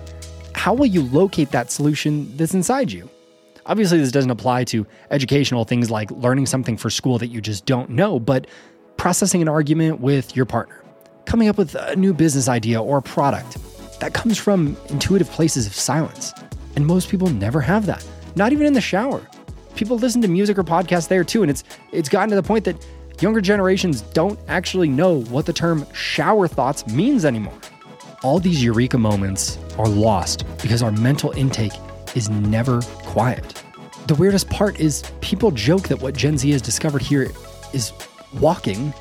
how 0.55 0.73
will 0.73 0.85
you 0.85 1.03
locate 1.03 1.51
that 1.51 1.71
solution 1.71 2.35
that's 2.37 2.53
inside 2.53 2.91
you? 2.91 3.09
Obviously, 3.65 3.99
this 3.99 4.11
doesn't 4.11 4.31
apply 4.31 4.63
to 4.65 4.85
educational 5.11 5.65
things 5.65 5.91
like 5.91 6.09
learning 6.11 6.45
something 6.45 6.77
for 6.77 6.89
school 6.89 7.17
that 7.19 7.27
you 7.27 7.41
just 7.41 7.65
don't 7.65 7.89
know, 7.89 8.19
but 8.19 8.47
processing 8.97 9.41
an 9.41 9.47
argument 9.47 9.99
with 9.99 10.35
your 10.35 10.45
partner, 10.45 10.83
coming 11.25 11.47
up 11.47 11.57
with 11.57 11.75
a 11.75 11.95
new 11.95 12.13
business 12.13 12.47
idea 12.47 12.81
or 12.81 13.01
product, 13.01 13.57
that 13.99 14.13
comes 14.13 14.37
from 14.37 14.75
intuitive 14.89 15.29
places 15.29 15.67
of 15.67 15.73
silence. 15.73 16.33
And 16.75 16.85
most 16.85 17.09
people 17.09 17.29
never 17.29 17.61
have 17.61 17.85
that, 17.85 18.05
not 18.35 18.51
even 18.51 18.65
in 18.65 18.73
the 18.73 18.81
shower. 18.81 19.27
People 19.75 19.97
listen 19.97 20.21
to 20.21 20.27
music 20.27 20.57
or 20.57 20.63
podcasts 20.63 21.07
there 21.07 21.23
too, 21.23 21.41
and 21.41 21.49
it's 21.49 21.63
it's 21.91 22.09
gotten 22.09 22.29
to 22.29 22.35
the 22.35 22.43
point 22.43 22.65
that 22.65 22.75
younger 23.21 23.41
generations 23.41 24.01
don't 24.01 24.39
actually 24.47 24.89
know 24.89 25.21
what 25.23 25.45
the 25.45 25.53
term 25.53 25.85
shower 25.93 26.47
thoughts 26.47 26.87
means 26.87 27.25
anymore. 27.25 27.57
All 28.23 28.39
these 28.39 28.63
eureka 28.63 28.97
moments 28.97 29.57
are 29.77 29.87
lost 29.87 30.45
because 30.61 30.83
our 30.83 30.91
mental 30.91 31.31
intake 31.31 31.73
is 32.15 32.29
never 32.29 32.81
quiet. 33.03 33.63
The 34.07 34.15
weirdest 34.15 34.49
part 34.49 34.79
is 34.79 35.03
people 35.21 35.51
joke 35.51 35.87
that 35.87 36.01
what 36.01 36.15
Gen 36.15 36.37
Z 36.37 36.49
has 36.51 36.61
discovered 36.61 37.01
here 37.01 37.31
is 37.73 37.93
walking, 38.39 38.93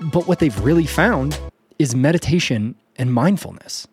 but 0.00 0.26
what 0.26 0.38
they've 0.38 0.58
really 0.60 0.86
found 0.86 1.38
is 1.78 1.94
meditation 1.94 2.74
and 2.96 3.12
mindfulness, 3.12 3.86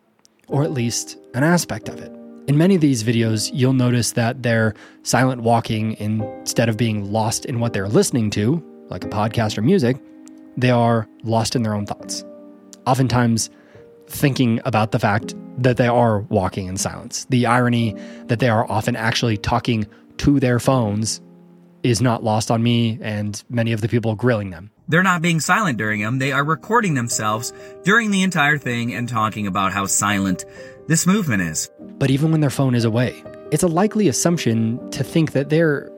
or 0.48 0.64
at 0.64 0.72
least 0.72 1.18
an 1.34 1.44
aspect 1.44 1.90
of 1.90 2.00
it. 2.00 2.23
In 2.46 2.58
many 2.58 2.76
of 2.76 2.82
these 2.82 3.06
videos, 3.06 3.52
you'll 3.54 3.72
notice 3.72 4.12
that 4.12 4.44
they're 4.44 4.74
silent 5.04 5.44
walking 5.44 5.94
instead 5.94 6.68
of 6.68 6.76
being 6.76 7.10
lost 7.10 7.46
in 7.46 7.62
what 7.62 7.72
they're 7.72 7.88
listening 7.88 8.30
to, 8.32 8.62
like 8.90 9.06
a 9.06 9.08
podcast 9.08 9.58
or 9.58 9.62
music, 9.62 9.98
they 10.58 10.70
are 10.70 11.08
lost 11.24 11.56
in 11.56 11.64
their 11.64 11.74
own 11.74 11.86
thoughts. 11.86 12.26
Oftentimes, 12.86 13.50
thinking 14.08 14.60
about 14.66 14.92
the 14.92 15.00
fact 15.00 15.36
that 15.58 15.78
they 15.78 15.88
are 15.88 16.20
walking 16.20 16.68
in 16.68 16.76
silence. 16.76 17.26
The 17.30 17.46
irony 17.46 17.96
that 18.26 18.40
they 18.40 18.50
are 18.50 18.70
often 18.70 18.98
actually 18.98 19.38
talking 19.38 19.88
to 20.18 20.42
their 20.42 20.60
phones 20.60 21.22
is 21.82 22.02
not 22.02 22.26
lost 22.26 22.52
on 22.52 22.62
me 22.62 23.00
and 23.02 23.42
many 23.50 23.72
of 23.72 23.80
the 23.80 23.88
people 23.88 24.16
grilling 24.16 24.50
them. 24.50 24.70
They're 24.90 25.02
not 25.02 25.22
being 25.22 25.40
silent 25.40 25.78
during 25.78 26.02
them. 26.02 26.20
They 26.20 26.34
are 26.34 26.44
recording 26.44 26.94
themselves 26.94 27.54
during 27.86 28.12
the 28.12 28.24
entire 28.24 28.58
thing 28.58 28.94
and 28.94 29.08
talking 29.08 29.48
about 29.48 29.72
how 29.72 29.86
silent 29.86 30.44
this 30.88 31.08
movement 31.08 31.42
is. 31.42 31.70
But 31.80 32.10
even 32.12 32.32
when 32.32 32.42
their 32.42 32.50
phone 32.50 32.76
is 32.76 32.86
away, 32.86 33.24
it's 33.52 33.64
a 33.64 33.68
likely 33.68 34.08
assumption 34.08 34.90
to 34.92 35.04
think 35.04 35.32
that 35.32 35.50
they're 35.50 35.90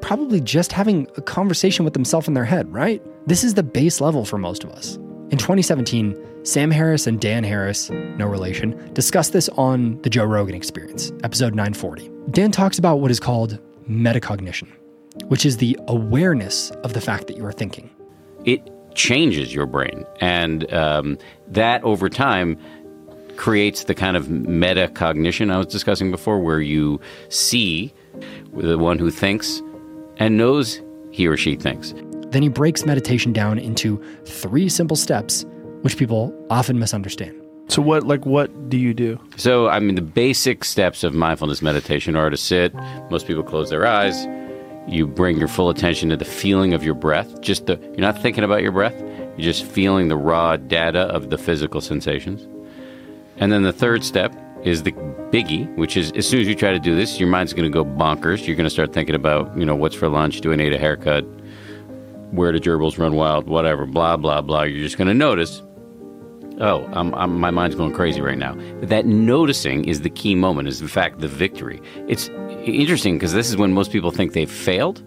probably 0.00 0.40
just 0.40 0.72
having 0.72 1.08
a 1.16 1.22
conversation 1.22 1.84
with 1.84 1.94
themselves 1.94 2.28
in 2.28 2.34
their 2.34 2.44
head, 2.44 2.70
right? 2.72 3.02
This 3.26 3.42
is 3.42 3.54
the 3.54 3.62
base 3.62 4.00
level 4.00 4.24
for 4.24 4.36
most 4.36 4.62
of 4.62 4.70
us. 4.70 4.96
In 5.30 5.38
2017, 5.38 6.14
Sam 6.44 6.70
Harris 6.70 7.06
and 7.06 7.18
Dan 7.18 7.42
Harris, 7.42 7.88
no 7.90 8.26
relation, 8.26 8.92
discussed 8.92 9.32
this 9.32 9.48
on 9.50 10.00
the 10.02 10.10
Joe 10.10 10.24
Rogan 10.24 10.54
Experience, 10.54 11.10
episode 11.22 11.54
940. 11.54 12.10
Dan 12.30 12.50
talks 12.50 12.78
about 12.78 13.00
what 13.00 13.10
is 13.10 13.18
called 13.18 13.58
metacognition, 13.88 14.68
which 15.28 15.46
is 15.46 15.56
the 15.56 15.78
awareness 15.88 16.70
of 16.82 16.92
the 16.92 17.00
fact 17.00 17.26
that 17.28 17.38
you 17.38 17.46
are 17.46 17.52
thinking. 17.52 17.88
It 18.44 18.60
changes 18.94 19.54
your 19.54 19.64
brain, 19.64 20.04
and 20.20 20.70
um, 20.72 21.18
that 21.48 21.82
over 21.82 22.10
time 22.10 22.58
creates 23.36 23.84
the 23.84 23.94
kind 23.94 24.16
of 24.16 24.26
metacognition 24.26 25.52
I 25.52 25.58
was 25.58 25.66
discussing 25.66 26.10
before, 26.10 26.40
where 26.40 26.60
you 26.60 27.00
see 27.28 27.92
the 28.52 28.78
one 28.78 28.98
who 28.98 29.10
thinks 29.10 29.62
and 30.16 30.36
knows 30.36 30.80
he 31.10 31.26
or 31.26 31.36
she 31.36 31.56
thinks. 31.56 31.94
Then 32.28 32.42
he 32.42 32.48
breaks 32.48 32.84
meditation 32.84 33.32
down 33.32 33.58
into 33.58 34.02
three 34.24 34.68
simple 34.68 34.96
steps, 34.96 35.44
which 35.82 35.96
people 35.96 36.34
often 36.50 36.78
misunderstand. 36.78 37.40
So 37.68 37.80
what 37.80 38.04
like 38.04 38.26
what 38.26 38.68
do 38.68 38.76
you 38.76 38.92
do? 38.92 39.18
So 39.36 39.68
I 39.68 39.78
mean 39.80 39.94
the 39.94 40.02
basic 40.02 40.64
steps 40.64 41.02
of 41.02 41.14
mindfulness 41.14 41.62
meditation 41.62 42.14
are 42.16 42.30
to 42.30 42.36
sit, 42.36 42.74
most 43.10 43.26
people 43.26 43.42
close 43.42 43.70
their 43.70 43.86
eyes, 43.86 44.26
you 44.86 45.06
bring 45.06 45.38
your 45.38 45.48
full 45.48 45.70
attention 45.70 46.10
to 46.10 46.16
the 46.16 46.26
feeling 46.26 46.74
of 46.74 46.84
your 46.84 46.94
breath. 46.94 47.40
Just 47.40 47.66
the 47.66 47.78
you're 47.80 47.96
not 47.98 48.20
thinking 48.20 48.44
about 48.44 48.62
your 48.62 48.72
breath, 48.72 48.98
you're 49.00 49.52
just 49.52 49.64
feeling 49.64 50.08
the 50.08 50.16
raw 50.16 50.56
data 50.56 51.00
of 51.00 51.30
the 51.30 51.38
physical 51.38 51.80
sensations. 51.80 52.46
And 53.36 53.50
then 53.50 53.62
the 53.62 53.72
third 53.72 54.04
step 54.04 54.34
is 54.62 54.82
the 54.82 54.92
biggie, 54.92 55.72
which 55.76 55.96
is 55.96 56.12
as 56.12 56.26
soon 56.28 56.40
as 56.40 56.48
you 56.48 56.54
try 56.54 56.72
to 56.72 56.78
do 56.78 56.94
this, 56.94 57.18
your 57.18 57.28
mind's 57.28 57.52
going 57.52 57.70
to 57.70 57.72
go 57.72 57.84
bonkers. 57.84 58.46
You're 58.46 58.56
going 58.56 58.64
to 58.64 58.70
start 58.70 58.92
thinking 58.92 59.14
about, 59.14 59.56
you 59.58 59.66
know, 59.66 59.74
what's 59.74 59.94
for 59.94 60.08
lunch, 60.08 60.40
do 60.40 60.52
I 60.52 60.56
need 60.56 60.72
a 60.72 60.78
haircut, 60.78 61.24
where 62.30 62.52
do 62.52 62.60
gerbils 62.60 62.98
run 62.98 63.14
wild, 63.14 63.46
whatever, 63.46 63.86
blah, 63.86 64.16
blah, 64.16 64.40
blah. 64.40 64.62
You're 64.62 64.82
just 64.82 64.96
going 64.96 65.08
to 65.08 65.14
notice, 65.14 65.62
oh, 66.60 66.88
I'm, 66.92 67.14
I'm, 67.14 67.38
my 67.38 67.50
mind's 67.50 67.74
going 67.74 67.92
crazy 67.92 68.20
right 68.20 68.38
now. 68.38 68.56
That 68.82 69.06
noticing 69.06 69.84
is 69.84 70.00
the 70.00 70.10
key 70.10 70.34
moment, 70.34 70.68
is 70.68 70.80
in 70.80 70.88
fact 70.88 71.20
the 71.20 71.28
victory. 71.28 71.80
It's 72.08 72.28
interesting 72.64 73.16
because 73.16 73.32
this 73.32 73.50
is 73.50 73.56
when 73.56 73.72
most 73.72 73.92
people 73.92 74.10
think 74.10 74.32
they've 74.32 74.50
failed. 74.50 75.02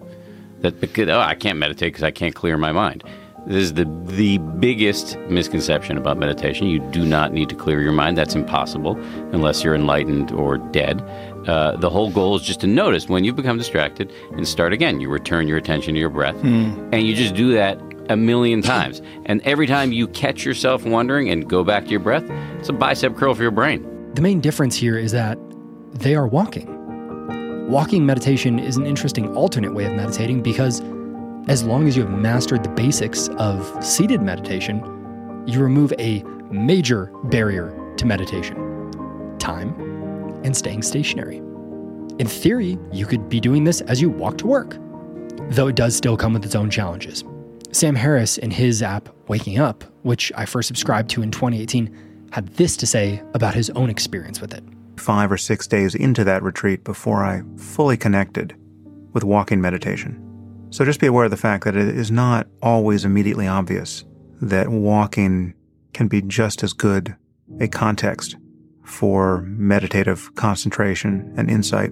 That 0.62 0.80
because, 0.82 1.08
oh, 1.10 1.20
I 1.20 1.36
can't 1.36 1.58
meditate 1.58 1.94
because 1.94 2.04
I 2.04 2.12
can't 2.12 2.34
clear 2.36 2.58
my 2.58 2.72
mind. 2.72 3.04
This 3.48 3.64
is 3.64 3.74
the 3.76 3.86
the 4.08 4.38
biggest 4.38 5.18
misconception 5.30 5.98
about 5.98 6.18
meditation. 6.18 6.68
You 6.68 6.80
do 6.92 7.06
not 7.06 7.32
need 7.34 7.48
to 7.50 7.56
clear 7.56 7.82
your 7.82 7.92
mind. 7.94 8.18
That's 8.18 8.36
impossible 8.36 8.98
unless 9.32 9.64
you're 9.64 9.76
enlightened 9.76 10.32
or 10.32 10.58
dead. 10.58 11.02
Uh, 11.48 11.78
the 11.78 11.90
whole 11.90 12.12
goal 12.12 12.36
is 12.36 12.42
just 12.42 12.60
to 12.62 12.68
notice 12.68 13.08
when 13.08 13.24
you 13.24 13.32
become 13.34 13.58
distracted 13.58 14.12
and 14.34 14.46
start 14.46 14.74
again. 14.74 15.00
You 15.00 15.10
return 15.10 15.48
your 15.48 15.58
attention 15.58 15.94
to 15.94 16.00
your 16.00 16.10
breath, 16.10 16.36
Hmm. 16.42 16.90
and 16.92 17.04
you 17.08 17.16
just 17.16 17.36
do 17.36 17.54
that 17.54 17.80
a 18.10 18.18
million 18.18 18.62
times. 18.62 19.02
And 19.26 19.42
every 19.44 19.68
time 19.68 19.92
you 19.94 20.08
catch 20.10 20.44
yourself 20.46 20.86
wondering 20.86 21.30
and 21.30 21.48
go 21.48 21.64
back 21.64 21.86
to 21.86 21.92
your 21.92 22.00
breath, 22.02 22.24
it's 22.60 22.70
a 22.70 22.74
bicep 22.74 23.16
curl 23.16 23.34
for 23.34 23.44
your 23.44 23.52
brain. 23.52 23.86
The 24.16 24.22
main 24.22 24.42
difference 24.42 24.76
here 24.76 24.98
is 24.98 25.12
that 25.14 25.38
they 25.94 26.16
are 26.16 26.28
walking. 26.28 26.68
Walking 27.70 28.06
meditation 28.06 28.60
is 28.60 28.76
an 28.78 28.86
interesting 28.86 29.34
alternate 29.36 29.74
way 29.74 29.86
of 29.86 29.94
meditating 29.94 30.42
because 30.42 30.82
as 31.48 31.64
long 31.64 31.88
as 31.88 31.96
you 31.96 32.04
have 32.04 32.12
mastered 32.12 32.64
the 32.64 32.70
basics 32.70 33.30
of 33.38 33.84
seated 33.84 34.22
meditation, 34.22 34.84
you 35.48 35.62
remove 35.62 35.94
a 35.98 36.22
major 36.52 37.12
barrier 37.26 37.74
to 37.98 38.06
meditation 38.06 38.64
time 39.40 39.74
and 40.44 40.56
staying 40.56 40.82
stationary. 40.82 41.38
In 42.20 42.28
theory, 42.28 42.78
you 42.92 43.06
could 43.06 43.30
be 43.30 43.40
doing 43.40 43.64
this 43.64 43.82
as 43.82 44.02
you 44.02 44.10
walk 44.10 44.38
to 44.40 44.48
work, 44.48 44.78
though 45.50 45.68
it 45.68 45.76
does 45.76 45.96
still 45.96 46.18
come 46.18 46.34
with 46.34 46.44
its 46.44 46.56
own 46.56 46.70
challenges. 46.70 47.24
Sam 47.72 47.96
Harris, 47.96 48.38
in 48.38 48.52
his 48.52 48.82
app 48.82 49.08
Waking 49.28 49.60
Up, 49.60 49.84
which 50.02 50.32
I 50.36 50.46
first 50.46 50.68
subscribed 50.68 51.10
to 51.12 51.22
in 51.22 51.32
2018, 51.32 52.28
had 52.32 52.48
this 52.56 52.76
to 52.78 52.88
say 52.88 53.22
about 53.34 53.54
his 53.54 53.70
own 53.72 53.90
experience 53.90 54.42
with 54.42 54.54
it. 54.54 54.64
Five 54.98 55.32
or 55.32 55.38
six 55.38 55.68
days 55.68 55.96
into 55.96 56.24
that 56.24 56.44
retreat 56.44 56.84
before 56.84 57.24
I 57.24 57.44
fully 57.58 57.96
connected 57.96 58.56
with 59.14 59.24
walking 59.24 59.62
meditation. 59.62 60.27
So 60.70 60.84
just 60.86 61.00
be 61.00 61.08
aware 61.08 61.26
of 61.26 61.32
the 61.32 61.38
fact 61.38 61.64
that 61.64 61.76
it 61.76 61.88
is 61.88 62.12
not 62.12 62.48
always 62.62 63.06
immediately 63.06 63.48
obvious 63.48 64.04
that 64.42 64.70
walking 64.70 65.54
can 65.94 66.08
be 66.08 66.22
just 66.22 66.64
as 66.64 66.74
good 66.74 67.16
a 67.60 67.68
context 67.68 68.36
for 68.84 69.42
meditative 69.42 70.34
concentration 70.36 71.34
and 71.38 71.50
insight, 71.50 71.92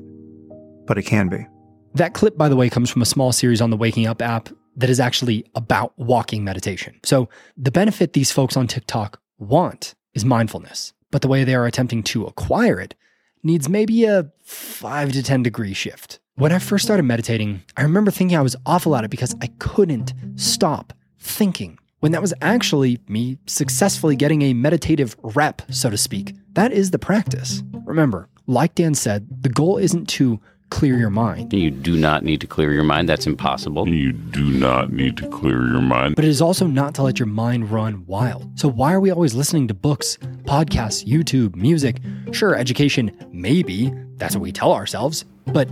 but 0.85 0.97
it 0.97 1.03
can 1.03 1.29
be. 1.29 1.45
That 1.93 2.13
clip, 2.13 2.37
by 2.37 2.49
the 2.49 2.55
way, 2.55 2.69
comes 2.69 2.89
from 2.89 3.01
a 3.01 3.05
small 3.05 3.31
series 3.31 3.61
on 3.61 3.69
the 3.69 3.77
Waking 3.77 4.07
Up 4.07 4.21
app 4.21 4.49
that 4.75 4.89
is 4.89 4.99
actually 4.99 5.45
about 5.55 5.93
walking 5.97 6.43
meditation. 6.43 6.99
So 7.03 7.29
the 7.57 7.71
benefit 7.71 8.13
these 8.13 8.31
folks 8.31 8.57
on 8.57 8.67
TikTok 8.67 9.21
want 9.37 9.95
is 10.13 10.25
mindfulness, 10.25 10.93
but 11.11 11.21
the 11.21 11.27
way 11.29 11.43
they 11.43 11.55
are 11.55 11.65
attempting 11.65 12.03
to 12.03 12.25
acquire 12.25 12.79
it 12.79 12.95
needs 13.43 13.69
maybe 13.69 14.05
a 14.05 14.29
five 14.43 15.13
to 15.13 15.23
10 15.23 15.43
degree 15.43 15.73
shift. 15.73 16.19
When 16.37 16.51
I 16.51 16.59
first 16.59 16.83
started 16.83 17.03
meditating, 17.03 17.63
I 17.77 17.83
remember 17.83 18.11
thinking 18.11 18.35
I 18.35 18.41
was 18.41 18.57
awful 18.65 18.93
at 18.97 19.05
it 19.05 19.09
because 19.09 19.33
I 19.41 19.47
couldn't 19.59 20.13
stop 20.35 20.91
thinking. 21.17 21.79
When 22.01 22.11
that 22.11 22.21
was 22.21 22.33
actually 22.41 22.99
me 23.07 23.37
successfully 23.47 24.17
getting 24.17 24.41
a 24.41 24.53
meditative 24.53 25.15
rep, 25.23 25.61
so 25.71 25.89
to 25.89 25.97
speak. 25.97 26.35
That 26.51 26.73
is 26.73 26.91
the 26.91 26.99
practice. 26.99 27.63
Remember, 27.85 28.27
like 28.47 28.75
Dan 28.75 28.95
said, 28.95 29.25
the 29.43 29.47
goal 29.47 29.77
isn't 29.77 30.09
to 30.09 30.41
clear 30.71 30.97
your 30.97 31.09
mind. 31.09 31.53
You 31.53 31.71
do 31.71 31.95
not 31.95 32.25
need 32.25 32.41
to 32.41 32.47
clear 32.47 32.73
your 32.73 32.83
mind. 32.83 33.07
That's 33.07 33.27
impossible. 33.27 33.87
You 33.87 34.11
do 34.11 34.43
not 34.43 34.91
need 34.91 35.15
to 35.15 35.29
clear 35.29 35.65
your 35.65 35.81
mind. 35.81 36.17
But 36.17 36.25
it 36.25 36.29
is 36.29 36.41
also 36.41 36.67
not 36.67 36.95
to 36.95 37.03
let 37.03 37.17
your 37.17 37.27
mind 37.27 37.71
run 37.71 38.05
wild. 38.07 38.59
So, 38.59 38.67
why 38.67 38.91
are 38.91 38.99
we 38.99 39.09
always 39.09 39.35
listening 39.35 39.69
to 39.69 39.73
books, 39.73 40.17
podcasts, 40.43 41.07
YouTube, 41.07 41.55
music? 41.55 42.01
Sure, 42.33 42.55
education, 42.55 43.15
maybe. 43.31 43.93
That's 44.17 44.35
what 44.35 44.41
we 44.41 44.51
tell 44.51 44.73
ourselves. 44.73 45.23
But 45.47 45.69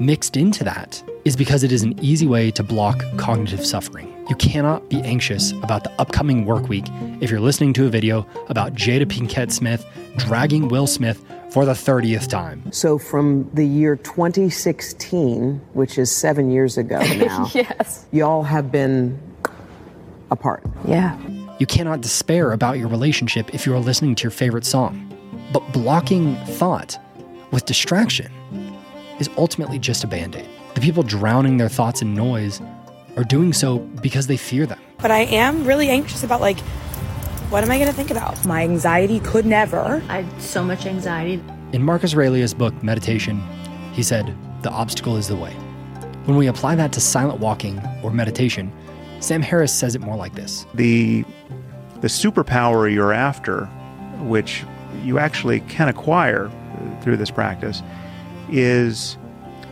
mixed 0.00 0.36
into 0.36 0.64
that 0.64 1.02
is 1.24 1.36
because 1.36 1.64
it 1.64 1.72
is 1.72 1.82
an 1.82 1.98
easy 2.02 2.26
way 2.26 2.50
to 2.52 2.62
block 2.62 3.02
cognitive 3.16 3.64
suffering. 3.64 4.12
You 4.28 4.36
cannot 4.36 4.88
be 4.88 5.00
anxious 5.02 5.52
about 5.52 5.84
the 5.84 5.92
upcoming 6.00 6.44
work 6.46 6.68
week 6.68 6.84
if 7.20 7.30
you're 7.30 7.40
listening 7.40 7.72
to 7.74 7.86
a 7.86 7.88
video 7.88 8.26
about 8.48 8.74
Jada 8.74 9.06
Pinkett 9.06 9.52
Smith 9.52 9.86
dragging 10.16 10.68
Will 10.68 10.86
Smith 10.86 11.24
for 11.50 11.64
the 11.64 11.72
30th 11.72 12.28
time. 12.28 12.70
So 12.72 12.98
from 12.98 13.48
the 13.54 13.64
year 13.64 13.96
2016, 13.96 15.60
which 15.72 15.98
is 15.98 16.14
seven 16.14 16.50
years 16.50 16.76
ago 16.76 16.98
now, 17.16 17.50
yes. 17.54 18.06
y'all 18.12 18.42
have 18.42 18.70
been 18.70 19.18
apart. 20.30 20.62
Yeah. 20.86 21.18
You 21.58 21.66
cannot 21.66 22.00
despair 22.00 22.52
about 22.52 22.78
your 22.78 22.88
relationship 22.88 23.54
if 23.54 23.64
you 23.64 23.74
are 23.74 23.80
listening 23.80 24.14
to 24.16 24.24
your 24.24 24.30
favorite 24.30 24.64
song. 24.64 25.02
But 25.52 25.72
blocking 25.72 26.36
thought 26.36 26.98
with 27.52 27.64
distraction 27.64 28.30
is 29.18 29.30
ultimately 29.36 29.78
just 29.78 30.04
a 30.04 30.06
band 30.06 30.36
aid. 30.36 30.48
The 30.74 30.80
people 30.80 31.02
drowning 31.02 31.56
their 31.56 31.68
thoughts 31.68 32.02
in 32.02 32.14
noise 32.14 32.60
are 33.16 33.24
doing 33.24 33.52
so 33.52 33.78
because 33.78 34.26
they 34.26 34.36
fear 34.36 34.66
them. 34.66 34.78
But 34.98 35.10
I 35.10 35.20
am 35.20 35.64
really 35.64 35.88
anxious 35.88 36.22
about 36.22 36.40
like, 36.40 36.58
what 37.50 37.62
am 37.62 37.70
I 37.70 37.76
going 37.76 37.88
to 37.88 37.94
think 37.94 38.10
about? 38.10 38.44
My 38.44 38.62
anxiety 38.62 39.20
could 39.20 39.46
never. 39.46 40.02
I 40.08 40.22
had 40.22 40.42
so 40.42 40.64
much 40.64 40.84
anxiety. 40.84 41.42
In 41.72 41.82
Marcus 41.82 42.14
Aurelius' 42.14 42.52
book, 42.52 42.74
Meditation, 42.82 43.40
he 43.92 44.02
said, 44.02 44.36
The 44.62 44.70
obstacle 44.70 45.16
is 45.16 45.28
the 45.28 45.36
way. 45.36 45.52
When 46.24 46.36
we 46.36 46.48
apply 46.48 46.74
that 46.74 46.92
to 46.94 47.00
silent 47.00 47.38
walking 47.38 47.80
or 48.02 48.10
meditation, 48.10 48.72
Sam 49.20 49.42
Harris 49.42 49.72
says 49.72 49.94
it 49.94 50.00
more 50.00 50.16
like 50.16 50.34
this 50.34 50.66
The, 50.74 51.24
the 52.00 52.08
superpower 52.08 52.92
you're 52.92 53.12
after, 53.12 53.66
which 54.22 54.64
you 55.04 55.18
actually 55.18 55.60
can 55.60 55.88
acquire 55.88 56.50
through 57.00 57.16
this 57.16 57.30
practice, 57.30 57.82
is 58.50 59.16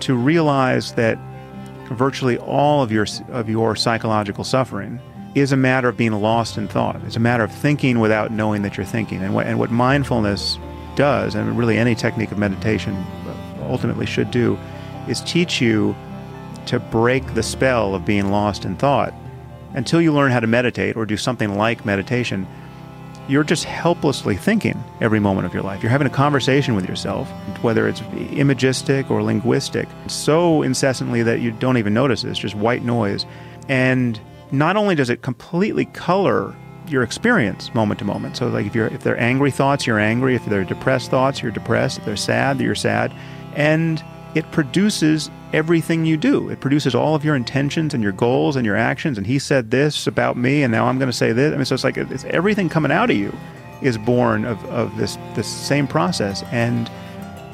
to 0.00 0.14
realize 0.14 0.92
that 0.94 1.18
virtually 1.92 2.38
all 2.38 2.82
of 2.82 2.90
your 2.90 3.06
of 3.30 3.48
your 3.48 3.76
psychological 3.76 4.44
suffering 4.44 5.00
is 5.34 5.52
a 5.52 5.56
matter 5.56 5.88
of 5.88 5.96
being 5.96 6.12
lost 6.12 6.56
in 6.56 6.68
thought. 6.68 7.00
It's 7.04 7.16
a 7.16 7.20
matter 7.20 7.42
of 7.44 7.52
thinking 7.52 7.98
without 7.98 8.30
knowing 8.30 8.62
that 8.62 8.76
you're 8.76 8.86
thinking. 8.86 9.22
And 9.22 9.34
what 9.34 9.46
and 9.46 9.58
what 9.58 9.70
mindfulness 9.70 10.58
does, 10.96 11.34
and 11.34 11.58
really 11.58 11.76
any 11.76 11.94
technique 11.94 12.30
of 12.30 12.38
meditation 12.38 13.04
ultimately 13.62 14.06
should 14.06 14.30
do, 14.30 14.58
is 15.08 15.20
teach 15.22 15.60
you 15.60 15.94
to 16.66 16.78
break 16.78 17.34
the 17.34 17.42
spell 17.42 17.94
of 17.94 18.04
being 18.04 18.30
lost 18.30 18.64
in 18.64 18.76
thought. 18.76 19.12
Until 19.74 20.00
you 20.00 20.12
learn 20.12 20.30
how 20.30 20.40
to 20.40 20.46
meditate 20.46 20.96
or 20.96 21.04
do 21.04 21.16
something 21.16 21.56
like 21.58 21.84
meditation, 21.84 22.46
you're 23.28 23.44
just 23.44 23.64
helplessly 23.64 24.36
thinking 24.36 24.82
every 25.00 25.20
moment 25.20 25.46
of 25.46 25.54
your 25.54 25.62
life. 25.62 25.82
You're 25.82 25.90
having 25.90 26.06
a 26.06 26.10
conversation 26.10 26.74
with 26.74 26.88
yourself, 26.88 27.28
whether 27.62 27.88
it's 27.88 28.00
imagistic 28.30 29.10
or 29.10 29.22
linguistic, 29.22 29.88
so 30.06 30.62
incessantly 30.62 31.22
that 31.22 31.40
you 31.40 31.50
don't 31.52 31.78
even 31.78 31.94
notice 31.94 32.24
it. 32.24 32.30
It's 32.30 32.38
just 32.38 32.54
white 32.54 32.82
noise. 32.82 33.24
And 33.68 34.20
not 34.52 34.76
only 34.76 34.94
does 34.94 35.10
it 35.10 35.22
completely 35.22 35.86
color 35.86 36.54
your 36.88 37.02
experience 37.02 37.74
moment 37.74 37.98
to 37.98 38.04
moment. 38.04 38.36
So 38.36 38.48
like 38.48 38.66
if 38.66 38.74
you're 38.74 38.88
if 38.88 39.02
they're 39.02 39.18
angry 39.18 39.50
thoughts, 39.50 39.86
you're 39.86 39.98
angry. 39.98 40.34
If 40.34 40.44
they're 40.46 40.64
depressed 40.64 41.10
thoughts, 41.10 41.42
you're 41.42 41.52
depressed. 41.52 41.98
If 41.98 42.04
they're 42.04 42.16
sad, 42.16 42.60
you're 42.60 42.74
sad. 42.74 43.12
And 43.54 44.04
it 44.34 44.50
produces 44.50 45.30
everything 45.54 46.04
you 46.04 46.16
do. 46.16 46.50
It 46.50 46.60
produces 46.60 46.94
all 46.94 47.14
of 47.14 47.24
your 47.24 47.36
intentions 47.36 47.94
and 47.94 48.02
your 48.02 48.12
goals 48.12 48.56
and 48.56 48.66
your 48.66 48.76
actions. 48.76 49.16
And 49.16 49.26
he 49.26 49.38
said 49.38 49.70
this 49.70 50.06
about 50.06 50.36
me, 50.36 50.62
and 50.62 50.72
now 50.72 50.86
I'm 50.86 50.98
going 50.98 51.10
to 51.10 51.16
say 51.16 51.32
this. 51.32 51.52
I 51.52 51.56
mean, 51.56 51.64
so 51.64 51.74
it's 51.74 51.84
like 51.84 51.96
it's 51.96 52.24
everything 52.24 52.68
coming 52.68 52.90
out 52.90 53.10
of 53.10 53.16
you 53.16 53.32
is 53.80 53.96
born 53.96 54.44
of, 54.44 54.62
of 54.66 54.96
this 54.96 55.16
this 55.34 55.46
same 55.46 55.86
process. 55.86 56.42
And 56.50 56.90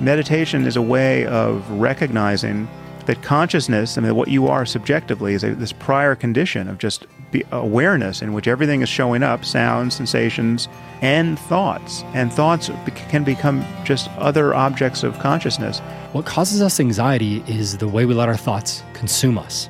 meditation 0.01 0.67
is 0.67 0.77
a 0.77 0.83
way 0.83 1.27
of 1.27 1.69
recognizing 1.71 2.67
that 3.07 3.23
consciousness, 3.23 3.99
I 3.99 4.01
mean, 4.01 4.15
what 4.15 4.29
you 4.29 4.49
are 4.49 4.65
subjectively, 4.65 5.35
is 5.35 5.45
a, 5.45 5.55
this 5.55 5.73
prior 5.73 6.15
condition 6.15 6.69
of 6.69 6.79
just 6.79 7.07
awareness 7.53 8.23
in 8.23 8.33
which 8.33 8.49
everything 8.49 8.83
is 8.83 8.89
showing 8.89 9.23
up 9.23 9.45
sounds, 9.45 9.95
sensations, 9.95 10.69
and 11.01 11.39
thoughts. 11.39 12.03
And 12.15 12.33
thoughts 12.33 12.71
can 13.09 13.25
become 13.25 13.65
just 13.85 14.11
other 14.19 14.55
objects 14.55 15.03
of 15.03 15.19
consciousness. 15.19 15.81
What 16.13 16.27
causes 16.27 16.61
us 16.61 16.81
anxiety 16.81 17.43
is 17.47 17.79
the 17.79 17.89
way 17.89 18.05
we 18.07 18.15
let 18.15 18.29
our 18.29 18.37
thoughts 18.37 18.83
consume 18.95 19.39
us. 19.39 19.69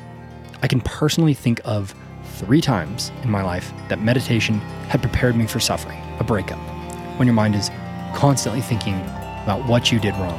I 0.62 0.68
can 0.68 0.80
personally 0.80 1.34
think 1.34 1.60
of 1.64 1.94
three 2.24 2.60
times 2.60 3.12
in 3.22 3.30
my 3.30 3.42
life 3.42 3.72
that 3.88 4.00
meditation 4.00 4.58
had 4.88 5.02
prepared 5.02 5.36
me 5.36 5.46
for 5.46 5.60
suffering, 5.60 6.00
a 6.18 6.24
breakup, 6.24 6.58
when 7.18 7.26
your 7.26 7.34
mind 7.34 7.54
is 7.54 7.70
constantly 8.14 8.60
thinking 8.60 8.94
about 9.42 9.66
what 9.66 9.92
you 9.92 10.00
did 10.00 10.14
wrong, 10.16 10.38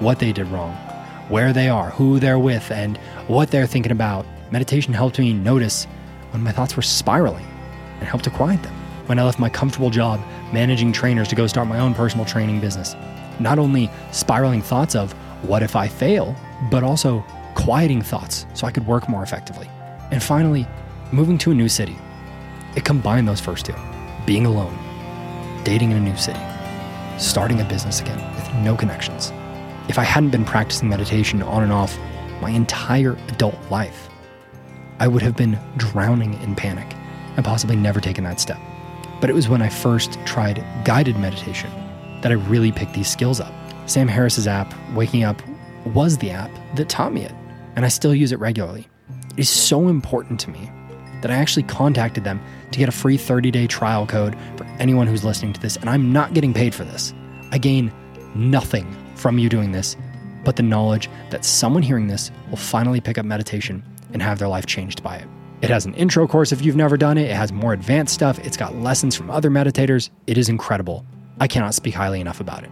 what 0.00 0.18
they 0.18 0.32
did 0.32 0.46
wrong, 0.48 0.72
where 1.28 1.52
they 1.52 1.68
are, 1.68 1.90
who 1.90 2.18
they're 2.18 2.38
with, 2.38 2.70
and 2.70 2.96
what 3.26 3.50
they're 3.50 3.66
thinking 3.66 3.92
about. 3.92 4.26
Meditation 4.50 4.92
helped 4.92 5.18
me 5.18 5.32
notice 5.32 5.86
when 6.32 6.42
my 6.42 6.52
thoughts 6.52 6.76
were 6.76 6.82
spiraling 6.82 7.46
and 7.98 8.08
helped 8.08 8.24
to 8.24 8.30
quiet 8.30 8.62
them. 8.62 8.74
When 9.06 9.18
I 9.18 9.24
left 9.24 9.38
my 9.38 9.48
comfortable 9.48 9.90
job 9.90 10.20
managing 10.52 10.92
trainers 10.92 11.28
to 11.28 11.34
go 11.34 11.46
start 11.46 11.68
my 11.68 11.78
own 11.78 11.94
personal 11.94 12.24
training 12.24 12.60
business, 12.60 12.94
not 13.38 13.58
only 13.58 13.90
spiraling 14.12 14.62
thoughts 14.62 14.94
of 14.94 15.12
what 15.42 15.62
if 15.62 15.74
I 15.74 15.88
fail, 15.88 16.36
but 16.70 16.82
also 16.82 17.24
quieting 17.54 18.02
thoughts 18.02 18.46
so 18.54 18.66
I 18.66 18.70
could 18.70 18.86
work 18.86 19.08
more 19.08 19.22
effectively. 19.22 19.68
And 20.10 20.22
finally, 20.22 20.66
moving 21.12 21.38
to 21.38 21.50
a 21.50 21.54
new 21.54 21.68
city. 21.68 21.96
It 22.76 22.84
combined 22.84 23.26
those 23.26 23.40
first 23.40 23.66
two 23.66 23.74
being 24.26 24.46
alone, 24.46 24.78
dating 25.64 25.90
in 25.90 25.96
a 25.96 26.00
new 26.00 26.16
city, 26.16 26.40
starting 27.18 27.60
a 27.60 27.64
business 27.64 28.00
again 28.00 28.18
with 28.36 28.54
no 28.56 28.76
connections. 28.76 29.32
If 29.88 29.98
I 29.98 30.04
hadn't 30.04 30.30
been 30.30 30.44
practicing 30.44 30.88
meditation 30.88 31.42
on 31.42 31.62
and 31.64 31.72
off 31.72 31.98
my 32.40 32.50
entire 32.50 33.14
adult 33.28 33.56
life, 33.70 34.09
I 35.00 35.08
would 35.08 35.22
have 35.22 35.34
been 35.34 35.58
drowning 35.78 36.34
in 36.42 36.54
panic 36.54 36.94
and 37.36 37.44
possibly 37.44 37.74
never 37.74 38.00
taken 38.00 38.22
that 38.24 38.38
step. 38.38 38.58
But 39.18 39.30
it 39.30 39.32
was 39.32 39.48
when 39.48 39.62
I 39.62 39.70
first 39.70 40.18
tried 40.26 40.62
guided 40.84 41.16
meditation 41.16 41.70
that 42.20 42.30
I 42.30 42.34
really 42.34 42.70
picked 42.70 42.92
these 42.92 43.08
skills 43.08 43.40
up. 43.40 43.52
Sam 43.86 44.08
Harris's 44.08 44.46
app, 44.46 44.74
Waking 44.94 45.24
Up, 45.24 45.40
was 45.86 46.18
the 46.18 46.30
app 46.30 46.50
that 46.76 46.90
taught 46.90 47.14
me 47.14 47.22
it, 47.22 47.32
and 47.76 47.86
I 47.86 47.88
still 47.88 48.14
use 48.14 48.30
it 48.30 48.38
regularly. 48.38 48.88
It 49.36 49.40
is 49.40 49.48
so 49.48 49.88
important 49.88 50.38
to 50.40 50.50
me 50.50 50.70
that 51.22 51.30
I 51.30 51.36
actually 51.36 51.62
contacted 51.62 52.24
them 52.24 52.38
to 52.70 52.78
get 52.78 52.88
a 52.88 52.92
free 52.92 53.16
30 53.16 53.50
day 53.50 53.66
trial 53.66 54.06
code 54.06 54.36
for 54.56 54.64
anyone 54.78 55.06
who's 55.06 55.24
listening 55.24 55.54
to 55.54 55.60
this, 55.60 55.76
and 55.76 55.88
I'm 55.88 56.12
not 56.12 56.34
getting 56.34 56.52
paid 56.52 56.74
for 56.74 56.84
this. 56.84 57.14
I 57.52 57.56
gain 57.58 57.90
nothing 58.34 58.94
from 59.14 59.38
you 59.38 59.48
doing 59.48 59.72
this, 59.72 59.96
but 60.44 60.56
the 60.56 60.62
knowledge 60.62 61.08
that 61.30 61.44
someone 61.44 61.82
hearing 61.82 62.06
this 62.06 62.30
will 62.50 62.58
finally 62.58 63.00
pick 63.00 63.16
up 63.16 63.24
meditation 63.24 63.82
and 64.12 64.22
have 64.22 64.38
their 64.38 64.48
life 64.48 64.66
changed 64.66 65.02
by 65.02 65.16
it. 65.16 65.28
It 65.62 65.70
has 65.70 65.84
an 65.84 65.94
intro 65.94 66.26
course 66.26 66.52
if 66.52 66.64
you've 66.64 66.76
never 66.76 66.96
done 66.96 67.18
it, 67.18 67.30
it 67.30 67.36
has 67.36 67.52
more 67.52 67.72
advanced 67.72 68.14
stuff, 68.14 68.38
it's 68.38 68.56
got 68.56 68.76
lessons 68.76 69.14
from 69.14 69.30
other 69.30 69.50
meditators. 69.50 70.10
It 70.26 70.38
is 70.38 70.48
incredible. 70.48 71.04
I 71.38 71.48
cannot 71.48 71.74
speak 71.74 71.94
highly 71.94 72.20
enough 72.20 72.40
about 72.40 72.64
it. 72.64 72.70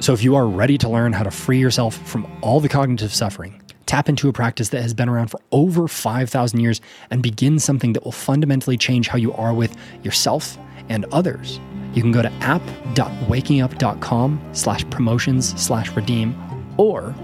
So, 0.00 0.12
if 0.12 0.22
you 0.22 0.36
are 0.36 0.46
ready 0.46 0.76
to 0.78 0.88
learn 0.88 1.12
how 1.12 1.22
to 1.22 1.30
free 1.30 1.58
yourself 1.58 1.96
from 2.06 2.26
all 2.42 2.60
the 2.60 2.68
cognitive 2.68 3.14
suffering, 3.14 3.62
tap 3.86 4.08
into 4.08 4.28
a 4.28 4.32
practice 4.32 4.70
that 4.70 4.82
has 4.82 4.92
been 4.92 5.08
around 5.08 5.28
for 5.28 5.40
over 5.52 5.88
5,000 5.88 6.60
years 6.60 6.80
and 7.10 7.22
begin 7.22 7.58
something 7.58 7.92
that 7.92 8.04
will 8.04 8.12
fundamentally 8.12 8.76
change 8.76 9.08
how 9.08 9.18
you 9.18 9.32
are 9.34 9.54
with 9.54 9.76
yourself 10.02 10.58
and 10.88 11.04
others, 11.06 11.60
you 11.94 12.02
can 12.02 12.12
go 12.12 12.22
to 12.22 12.30
app.wakingup.com 12.40 14.50
slash 14.52 14.88
promotions 14.90 15.60
slash 15.60 15.90
redeem 15.92 16.36
or 16.76 17.14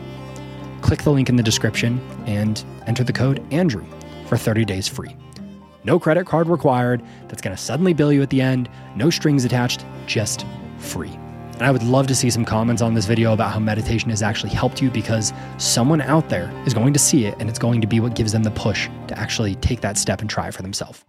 click 0.80 1.02
the 1.02 1.10
link 1.10 1.28
in 1.28 1.36
the 1.36 1.42
description 1.42 2.00
and 2.26 2.64
enter 2.86 3.04
the 3.04 3.12
code 3.12 3.44
Andrew 3.52 3.84
for 4.26 4.36
30 4.36 4.64
days 4.64 4.88
free. 4.88 5.16
No 5.84 5.98
credit 5.98 6.26
card 6.26 6.48
required. 6.48 7.02
That's 7.28 7.40
going 7.40 7.56
to 7.56 7.62
suddenly 7.62 7.94
bill 7.94 8.12
you 8.12 8.22
at 8.22 8.30
the 8.30 8.40
end. 8.40 8.68
No 8.96 9.10
strings 9.10 9.44
attached, 9.44 9.84
just 10.06 10.44
free. 10.78 11.18
And 11.54 11.62
I 11.62 11.70
would 11.70 11.82
love 11.82 12.06
to 12.06 12.14
see 12.14 12.30
some 12.30 12.44
comments 12.44 12.80
on 12.80 12.94
this 12.94 13.04
video 13.04 13.34
about 13.34 13.52
how 13.52 13.58
meditation 13.58 14.08
has 14.10 14.22
actually 14.22 14.50
helped 14.50 14.80
you 14.80 14.90
because 14.90 15.32
someone 15.58 16.00
out 16.00 16.28
there 16.30 16.50
is 16.66 16.72
going 16.72 16.94
to 16.94 16.98
see 16.98 17.26
it 17.26 17.34
and 17.38 17.50
it's 17.50 17.58
going 17.58 17.82
to 17.82 17.86
be 17.86 18.00
what 18.00 18.14
gives 18.14 18.32
them 18.32 18.42
the 18.42 18.50
push 18.50 18.88
to 19.08 19.18
actually 19.18 19.56
take 19.56 19.82
that 19.82 19.98
step 19.98 20.22
and 20.22 20.30
try 20.30 20.48
it 20.48 20.54
for 20.54 20.62
themselves. 20.62 21.04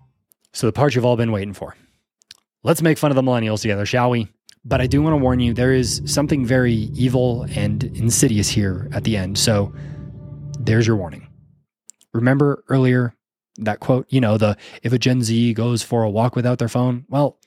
So, 0.53 0.67
the 0.67 0.73
part 0.73 0.93
you've 0.93 1.05
all 1.05 1.15
been 1.15 1.31
waiting 1.31 1.53
for. 1.53 1.75
Let's 2.63 2.81
make 2.81 2.97
fun 2.97 3.11
of 3.11 3.15
the 3.15 3.21
millennials 3.21 3.61
together, 3.61 3.85
shall 3.85 4.09
we? 4.09 4.27
But 4.63 4.79
I 4.79 4.87
do 4.87 5.01
want 5.01 5.13
to 5.13 5.17
warn 5.17 5.39
you 5.39 5.53
there 5.53 5.73
is 5.73 6.01
something 6.05 6.45
very 6.45 6.73
evil 6.73 7.47
and 7.55 7.83
insidious 7.83 8.49
here 8.49 8.89
at 8.93 9.03
the 9.03 9.17
end. 9.17 9.37
So 9.37 9.73
there's 10.59 10.85
your 10.85 10.95
warning. 10.95 11.27
Remember 12.13 12.63
earlier 12.69 13.15
that 13.57 13.79
quote, 13.79 14.05
you 14.09 14.21
know, 14.21 14.37
the 14.37 14.57
if 14.83 14.93
a 14.93 14.99
Gen 14.99 15.23
Z 15.23 15.53
goes 15.53 15.81
for 15.81 16.03
a 16.03 16.09
walk 16.09 16.35
without 16.35 16.59
their 16.59 16.67
phone? 16.67 17.05
Well, 17.09 17.39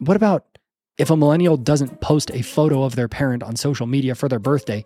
what 0.00 0.16
about 0.16 0.44
if 0.98 1.10
a 1.10 1.16
millennial 1.16 1.56
doesn't 1.56 2.00
post 2.00 2.30
a 2.32 2.42
photo 2.42 2.82
of 2.82 2.96
their 2.96 3.08
parent 3.08 3.42
on 3.42 3.54
social 3.54 3.86
media 3.86 4.14
for 4.14 4.28
their 4.28 4.38
birthday, 4.38 4.84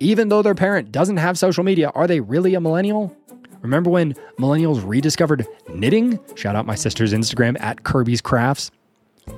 even 0.00 0.28
though 0.28 0.42
their 0.42 0.54
parent 0.54 0.90
doesn't 0.90 1.18
have 1.18 1.38
social 1.38 1.62
media, 1.62 1.90
are 1.94 2.06
they 2.06 2.20
really 2.20 2.54
a 2.54 2.60
millennial? 2.60 3.16
Remember 3.60 3.90
when 3.90 4.14
millennials 4.40 4.82
rediscovered 4.84 5.46
knitting? 5.68 6.18
Shout 6.34 6.56
out 6.56 6.66
my 6.66 6.74
sister's 6.74 7.12
Instagram 7.12 7.60
at 7.60 7.84
Kirby's 7.84 8.20
Crafts 8.20 8.72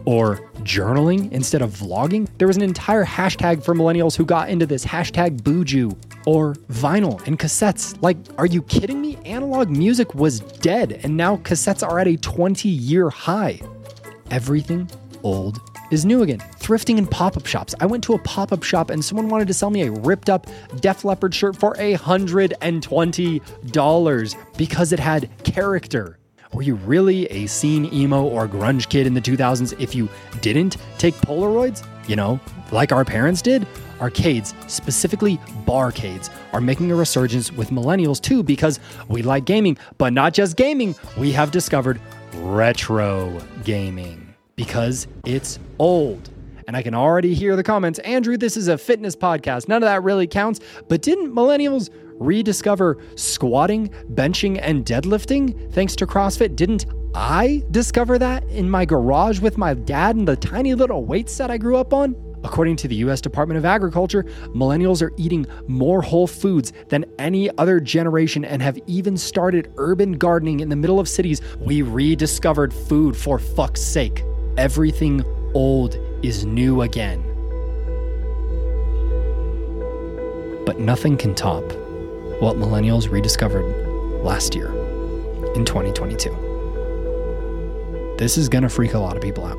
or 0.04 0.36
journaling 0.60 1.30
instead 1.32 1.62
of 1.62 1.70
vlogging. 1.70 2.28
There 2.38 2.48
was 2.48 2.56
an 2.56 2.62
entire 2.62 3.04
hashtag 3.04 3.64
for 3.64 3.74
millennials 3.74 4.16
who 4.16 4.24
got 4.24 4.48
into 4.48 4.66
this 4.66 4.84
hashtag 4.84 5.42
BuJo 5.42 5.96
or 6.26 6.54
vinyl 6.70 7.24
and 7.26 7.38
cassettes. 7.38 8.00
Like, 8.02 8.16
are 8.38 8.46
you 8.46 8.62
kidding 8.62 9.00
me? 9.00 9.16
Analog 9.24 9.70
music 9.70 10.14
was 10.14 10.40
dead, 10.40 11.00
and 11.02 11.16
now 11.16 11.36
cassettes 11.38 11.86
are 11.86 11.98
at 11.98 12.08
a 12.08 12.16
20 12.16 12.68
year 12.68 13.10
high. 13.10 13.60
Everything 14.30 14.90
old 15.22 15.60
is 15.90 16.04
new 16.04 16.22
again. 16.22 16.38
Thrifting 16.58 16.98
in 16.98 17.06
pop 17.06 17.36
up 17.36 17.46
shops. 17.46 17.74
I 17.80 17.86
went 17.86 18.04
to 18.04 18.12
a 18.14 18.18
pop 18.18 18.52
up 18.52 18.62
shop 18.62 18.90
and 18.90 19.04
someone 19.04 19.28
wanted 19.28 19.48
to 19.48 19.54
sell 19.54 19.70
me 19.70 19.82
a 19.82 19.90
ripped 19.90 20.30
up 20.30 20.46
Def 20.80 21.04
Leppard 21.04 21.34
shirt 21.34 21.56
for 21.56 21.74
$120 21.74 24.56
because 24.56 24.92
it 24.92 25.00
had 25.00 25.28
character. 25.44 26.18
Were 26.54 26.62
you 26.62 26.76
really 26.76 27.26
a 27.26 27.46
scene 27.46 27.92
emo 27.92 28.22
or 28.22 28.46
grunge 28.46 28.88
kid 28.88 29.08
in 29.08 29.14
the 29.14 29.20
2000s 29.20 29.78
if 29.80 29.92
you 29.92 30.08
didn't 30.40 30.76
take 30.98 31.14
Polaroids? 31.16 31.84
You 32.08 32.14
know, 32.14 32.38
like 32.70 32.92
our 32.92 33.04
parents 33.04 33.42
did? 33.42 33.66
Arcades, 34.00 34.54
specifically 34.68 35.38
barcades, 35.66 36.30
are 36.52 36.60
making 36.60 36.92
a 36.92 36.94
resurgence 36.94 37.50
with 37.50 37.70
millennials 37.70 38.20
too 38.20 38.44
because 38.44 38.78
we 39.08 39.22
like 39.22 39.46
gaming, 39.46 39.76
but 39.98 40.12
not 40.12 40.32
just 40.32 40.56
gaming. 40.56 40.94
We 41.18 41.32
have 41.32 41.50
discovered 41.50 42.00
retro 42.34 43.36
gaming 43.64 44.32
because 44.54 45.08
it's 45.26 45.58
old. 45.80 46.30
And 46.66 46.76
I 46.76 46.82
can 46.82 46.94
already 46.94 47.34
hear 47.34 47.56
the 47.56 47.62
comments 47.62 47.98
Andrew, 48.00 48.36
this 48.36 48.56
is 48.56 48.68
a 48.68 48.78
fitness 48.78 49.16
podcast. 49.16 49.68
None 49.68 49.82
of 49.82 49.88
that 49.88 50.02
really 50.04 50.26
counts. 50.28 50.60
But 50.88 51.02
didn't 51.02 51.34
millennials 51.34 51.90
rediscover 52.18 52.98
squatting, 53.16 53.88
benching, 54.14 54.58
and 54.62 54.84
deadlifting 54.84 55.72
thanks 55.72 55.96
to 55.96 56.06
CrossFit? 56.06 56.56
Didn't 56.56 56.86
I 57.14 57.62
discover 57.70 58.18
that 58.18 58.44
in 58.48 58.68
my 58.68 58.84
garage 58.84 59.40
with 59.40 59.56
my 59.56 59.74
dad 59.74 60.16
and 60.16 60.26
the 60.26 60.36
tiny 60.36 60.74
little 60.74 61.04
weight 61.04 61.28
set 61.28 61.50
I 61.50 61.58
grew 61.58 61.76
up 61.76 61.92
on? 61.92 62.16
According 62.42 62.76
to 62.76 62.88
the 62.88 62.96
US 62.96 63.20
Department 63.20 63.56
of 63.56 63.64
Agriculture, 63.64 64.24
millennials 64.48 65.00
are 65.00 65.12
eating 65.16 65.46
more 65.66 66.02
whole 66.02 66.26
foods 66.26 66.72
than 66.88 67.06
any 67.18 67.50
other 67.56 67.80
generation 67.80 68.44
and 68.44 68.60
have 68.60 68.78
even 68.86 69.16
started 69.16 69.72
urban 69.78 70.12
gardening 70.12 70.60
in 70.60 70.68
the 70.68 70.76
middle 70.76 71.00
of 71.00 71.08
cities. 71.08 71.40
We 71.58 71.82
rediscovered 71.82 72.74
food 72.74 73.16
for 73.16 73.38
fuck's 73.38 73.80
sake. 73.80 74.24
Everything 74.58 75.24
old 75.54 75.96
is 76.22 76.44
new 76.44 76.82
again. 76.82 77.22
But 80.66 80.78
nothing 80.78 81.16
can 81.16 81.34
top 81.34 81.83
what 82.44 82.56
millennials 82.58 83.10
rediscovered 83.10 83.64
last 84.22 84.54
year 84.54 84.66
in 85.54 85.64
2022. 85.64 86.28
This 88.18 88.36
is 88.36 88.50
going 88.50 88.60
to 88.60 88.68
freak 88.68 88.92
a 88.92 88.98
lot 88.98 89.16
of 89.16 89.22
people 89.22 89.46
out. 89.46 89.56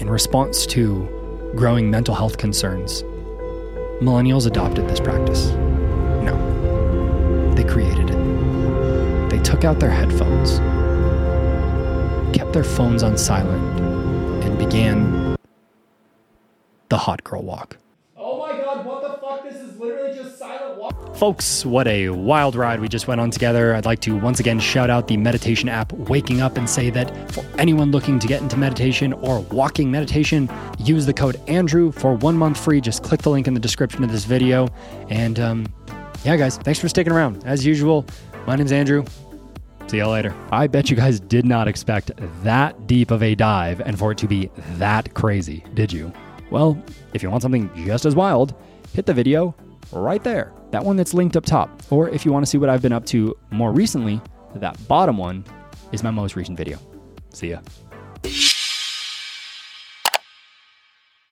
In 0.00 0.10
response 0.10 0.66
to 0.66 1.08
growing 1.54 1.88
mental 1.88 2.16
health 2.16 2.36
concerns, 2.36 3.04
millennials 4.02 4.48
adopted 4.48 4.88
this 4.88 4.98
practice. 4.98 5.50
No, 6.26 6.34
they 7.54 7.62
created 7.62 8.10
it. 8.10 9.30
They 9.30 9.38
took 9.38 9.62
out 9.62 9.78
their 9.78 9.92
headphones, 9.92 10.58
kept 12.36 12.54
their 12.54 12.64
phones 12.64 13.04
on 13.04 13.16
silent, 13.16 13.62
and 14.42 14.58
began 14.58 15.36
the 16.88 16.98
hot 16.98 17.22
girl 17.22 17.44
walk. 17.44 17.76
Oh 18.16 18.36
my 18.36 18.50
god, 18.58 18.84
what 18.84 19.02
the 19.02 19.10
fuck? 19.24 19.44
This 19.44 19.60
is 19.62 19.78
literally 19.78 20.12
just 20.12 20.40
silent 20.40 20.76
walk. 20.76 21.05
Folks, 21.16 21.64
what 21.64 21.88
a 21.88 22.10
wild 22.10 22.54
ride 22.54 22.78
we 22.78 22.88
just 22.88 23.08
went 23.08 23.22
on 23.22 23.30
together. 23.30 23.74
I'd 23.74 23.86
like 23.86 24.00
to 24.00 24.14
once 24.14 24.38
again 24.38 24.60
shout 24.60 24.90
out 24.90 25.08
the 25.08 25.16
meditation 25.16 25.66
app 25.66 25.90
Waking 25.94 26.42
Up 26.42 26.58
and 26.58 26.68
say 26.68 26.90
that 26.90 27.32
for 27.32 27.42
anyone 27.56 27.90
looking 27.90 28.18
to 28.18 28.26
get 28.26 28.42
into 28.42 28.58
meditation 28.58 29.14
or 29.14 29.40
walking 29.40 29.90
meditation, 29.90 30.46
use 30.78 31.06
the 31.06 31.14
code 31.14 31.40
Andrew 31.48 31.90
for 31.90 32.12
one 32.12 32.36
month 32.36 32.62
free. 32.62 32.82
Just 32.82 33.02
click 33.02 33.22
the 33.22 33.30
link 33.30 33.48
in 33.48 33.54
the 33.54 33.60
description 33.60 34.04
of 34.04 34.12
this 34.12 34.26
video. 34.26 34.68
And 35.08 35.40
um, 35.40 35.66
yeah, 36.22 36.36
guys, 36.36 36.58
thanks 36.58 36.78
for 36.78 36.88
sticking 36.88 37.14
around. 37.14 37.42
As 37.46 37.64
usual, 37.64 38.04
my 38.46 38.54
name's 38.54 38.72
Andrew. 38.72 39.02
See 39.86 39.96
y'all 39.96 40.10
later. 40.10 40.34
I 40.52 40.66
bet 40.66 40.90
you 40.90 40.96
guys 40.96 41.18
did 41.18 41.46
not 41.46 41.66
expect 41.66 42.10
that 42.42 42.86
deep 42.86 43.10
of 43.10 43.22
a 43.22 43.34
dive 43.34 43.80
and 43.80 43.98
for 43.98 44.12
it 44.12 44.18
to 44.18 44.28
be 44.28 44.50
that 44.72 45.14
crazy, 45.14 45.64
did 45.72 45.94
you? 45.94 46.12
Well, 46.50 46.76
if 47.14 47.22
you 47.22 47.30
want 47.30 47.40
something 47.40 47.70
just 47.86 48.04
as 48.04 48.14
wild, 48.14 48.54
hit 48.92 49.06
the 49.06 49.14
video 49.14 49.54
right 49.92 50.22
there. 50.22 50.52
That 50.76 50.84
one 50.84 50.96
that's 50.96 51.14
linked 51.14 51.38
up 51.38 51.46
top. 51.46 51.70
Or 51.88 52.10
if 52.10 52.26
you 52.26 52.32
want 52.34 52.44
to 52.44 52.50
see 52.50 52.58
what 52.58 52.68
I've 52.68 52.82
been 52.82 52.92
up 52.92 53.06
to 53.06 53.34
more 53.50 53.72
recently, 53.72 54.20
that 54.56 54.76
bottom 54.86 55.16
one 55.16 55.42
is 55.90 56.02
my 56.02 56.10
most 56.10 56.36
recent 56.36 56.58
video. 56.58 56.78
See 57.30 57.48
ya. 57.48 57.60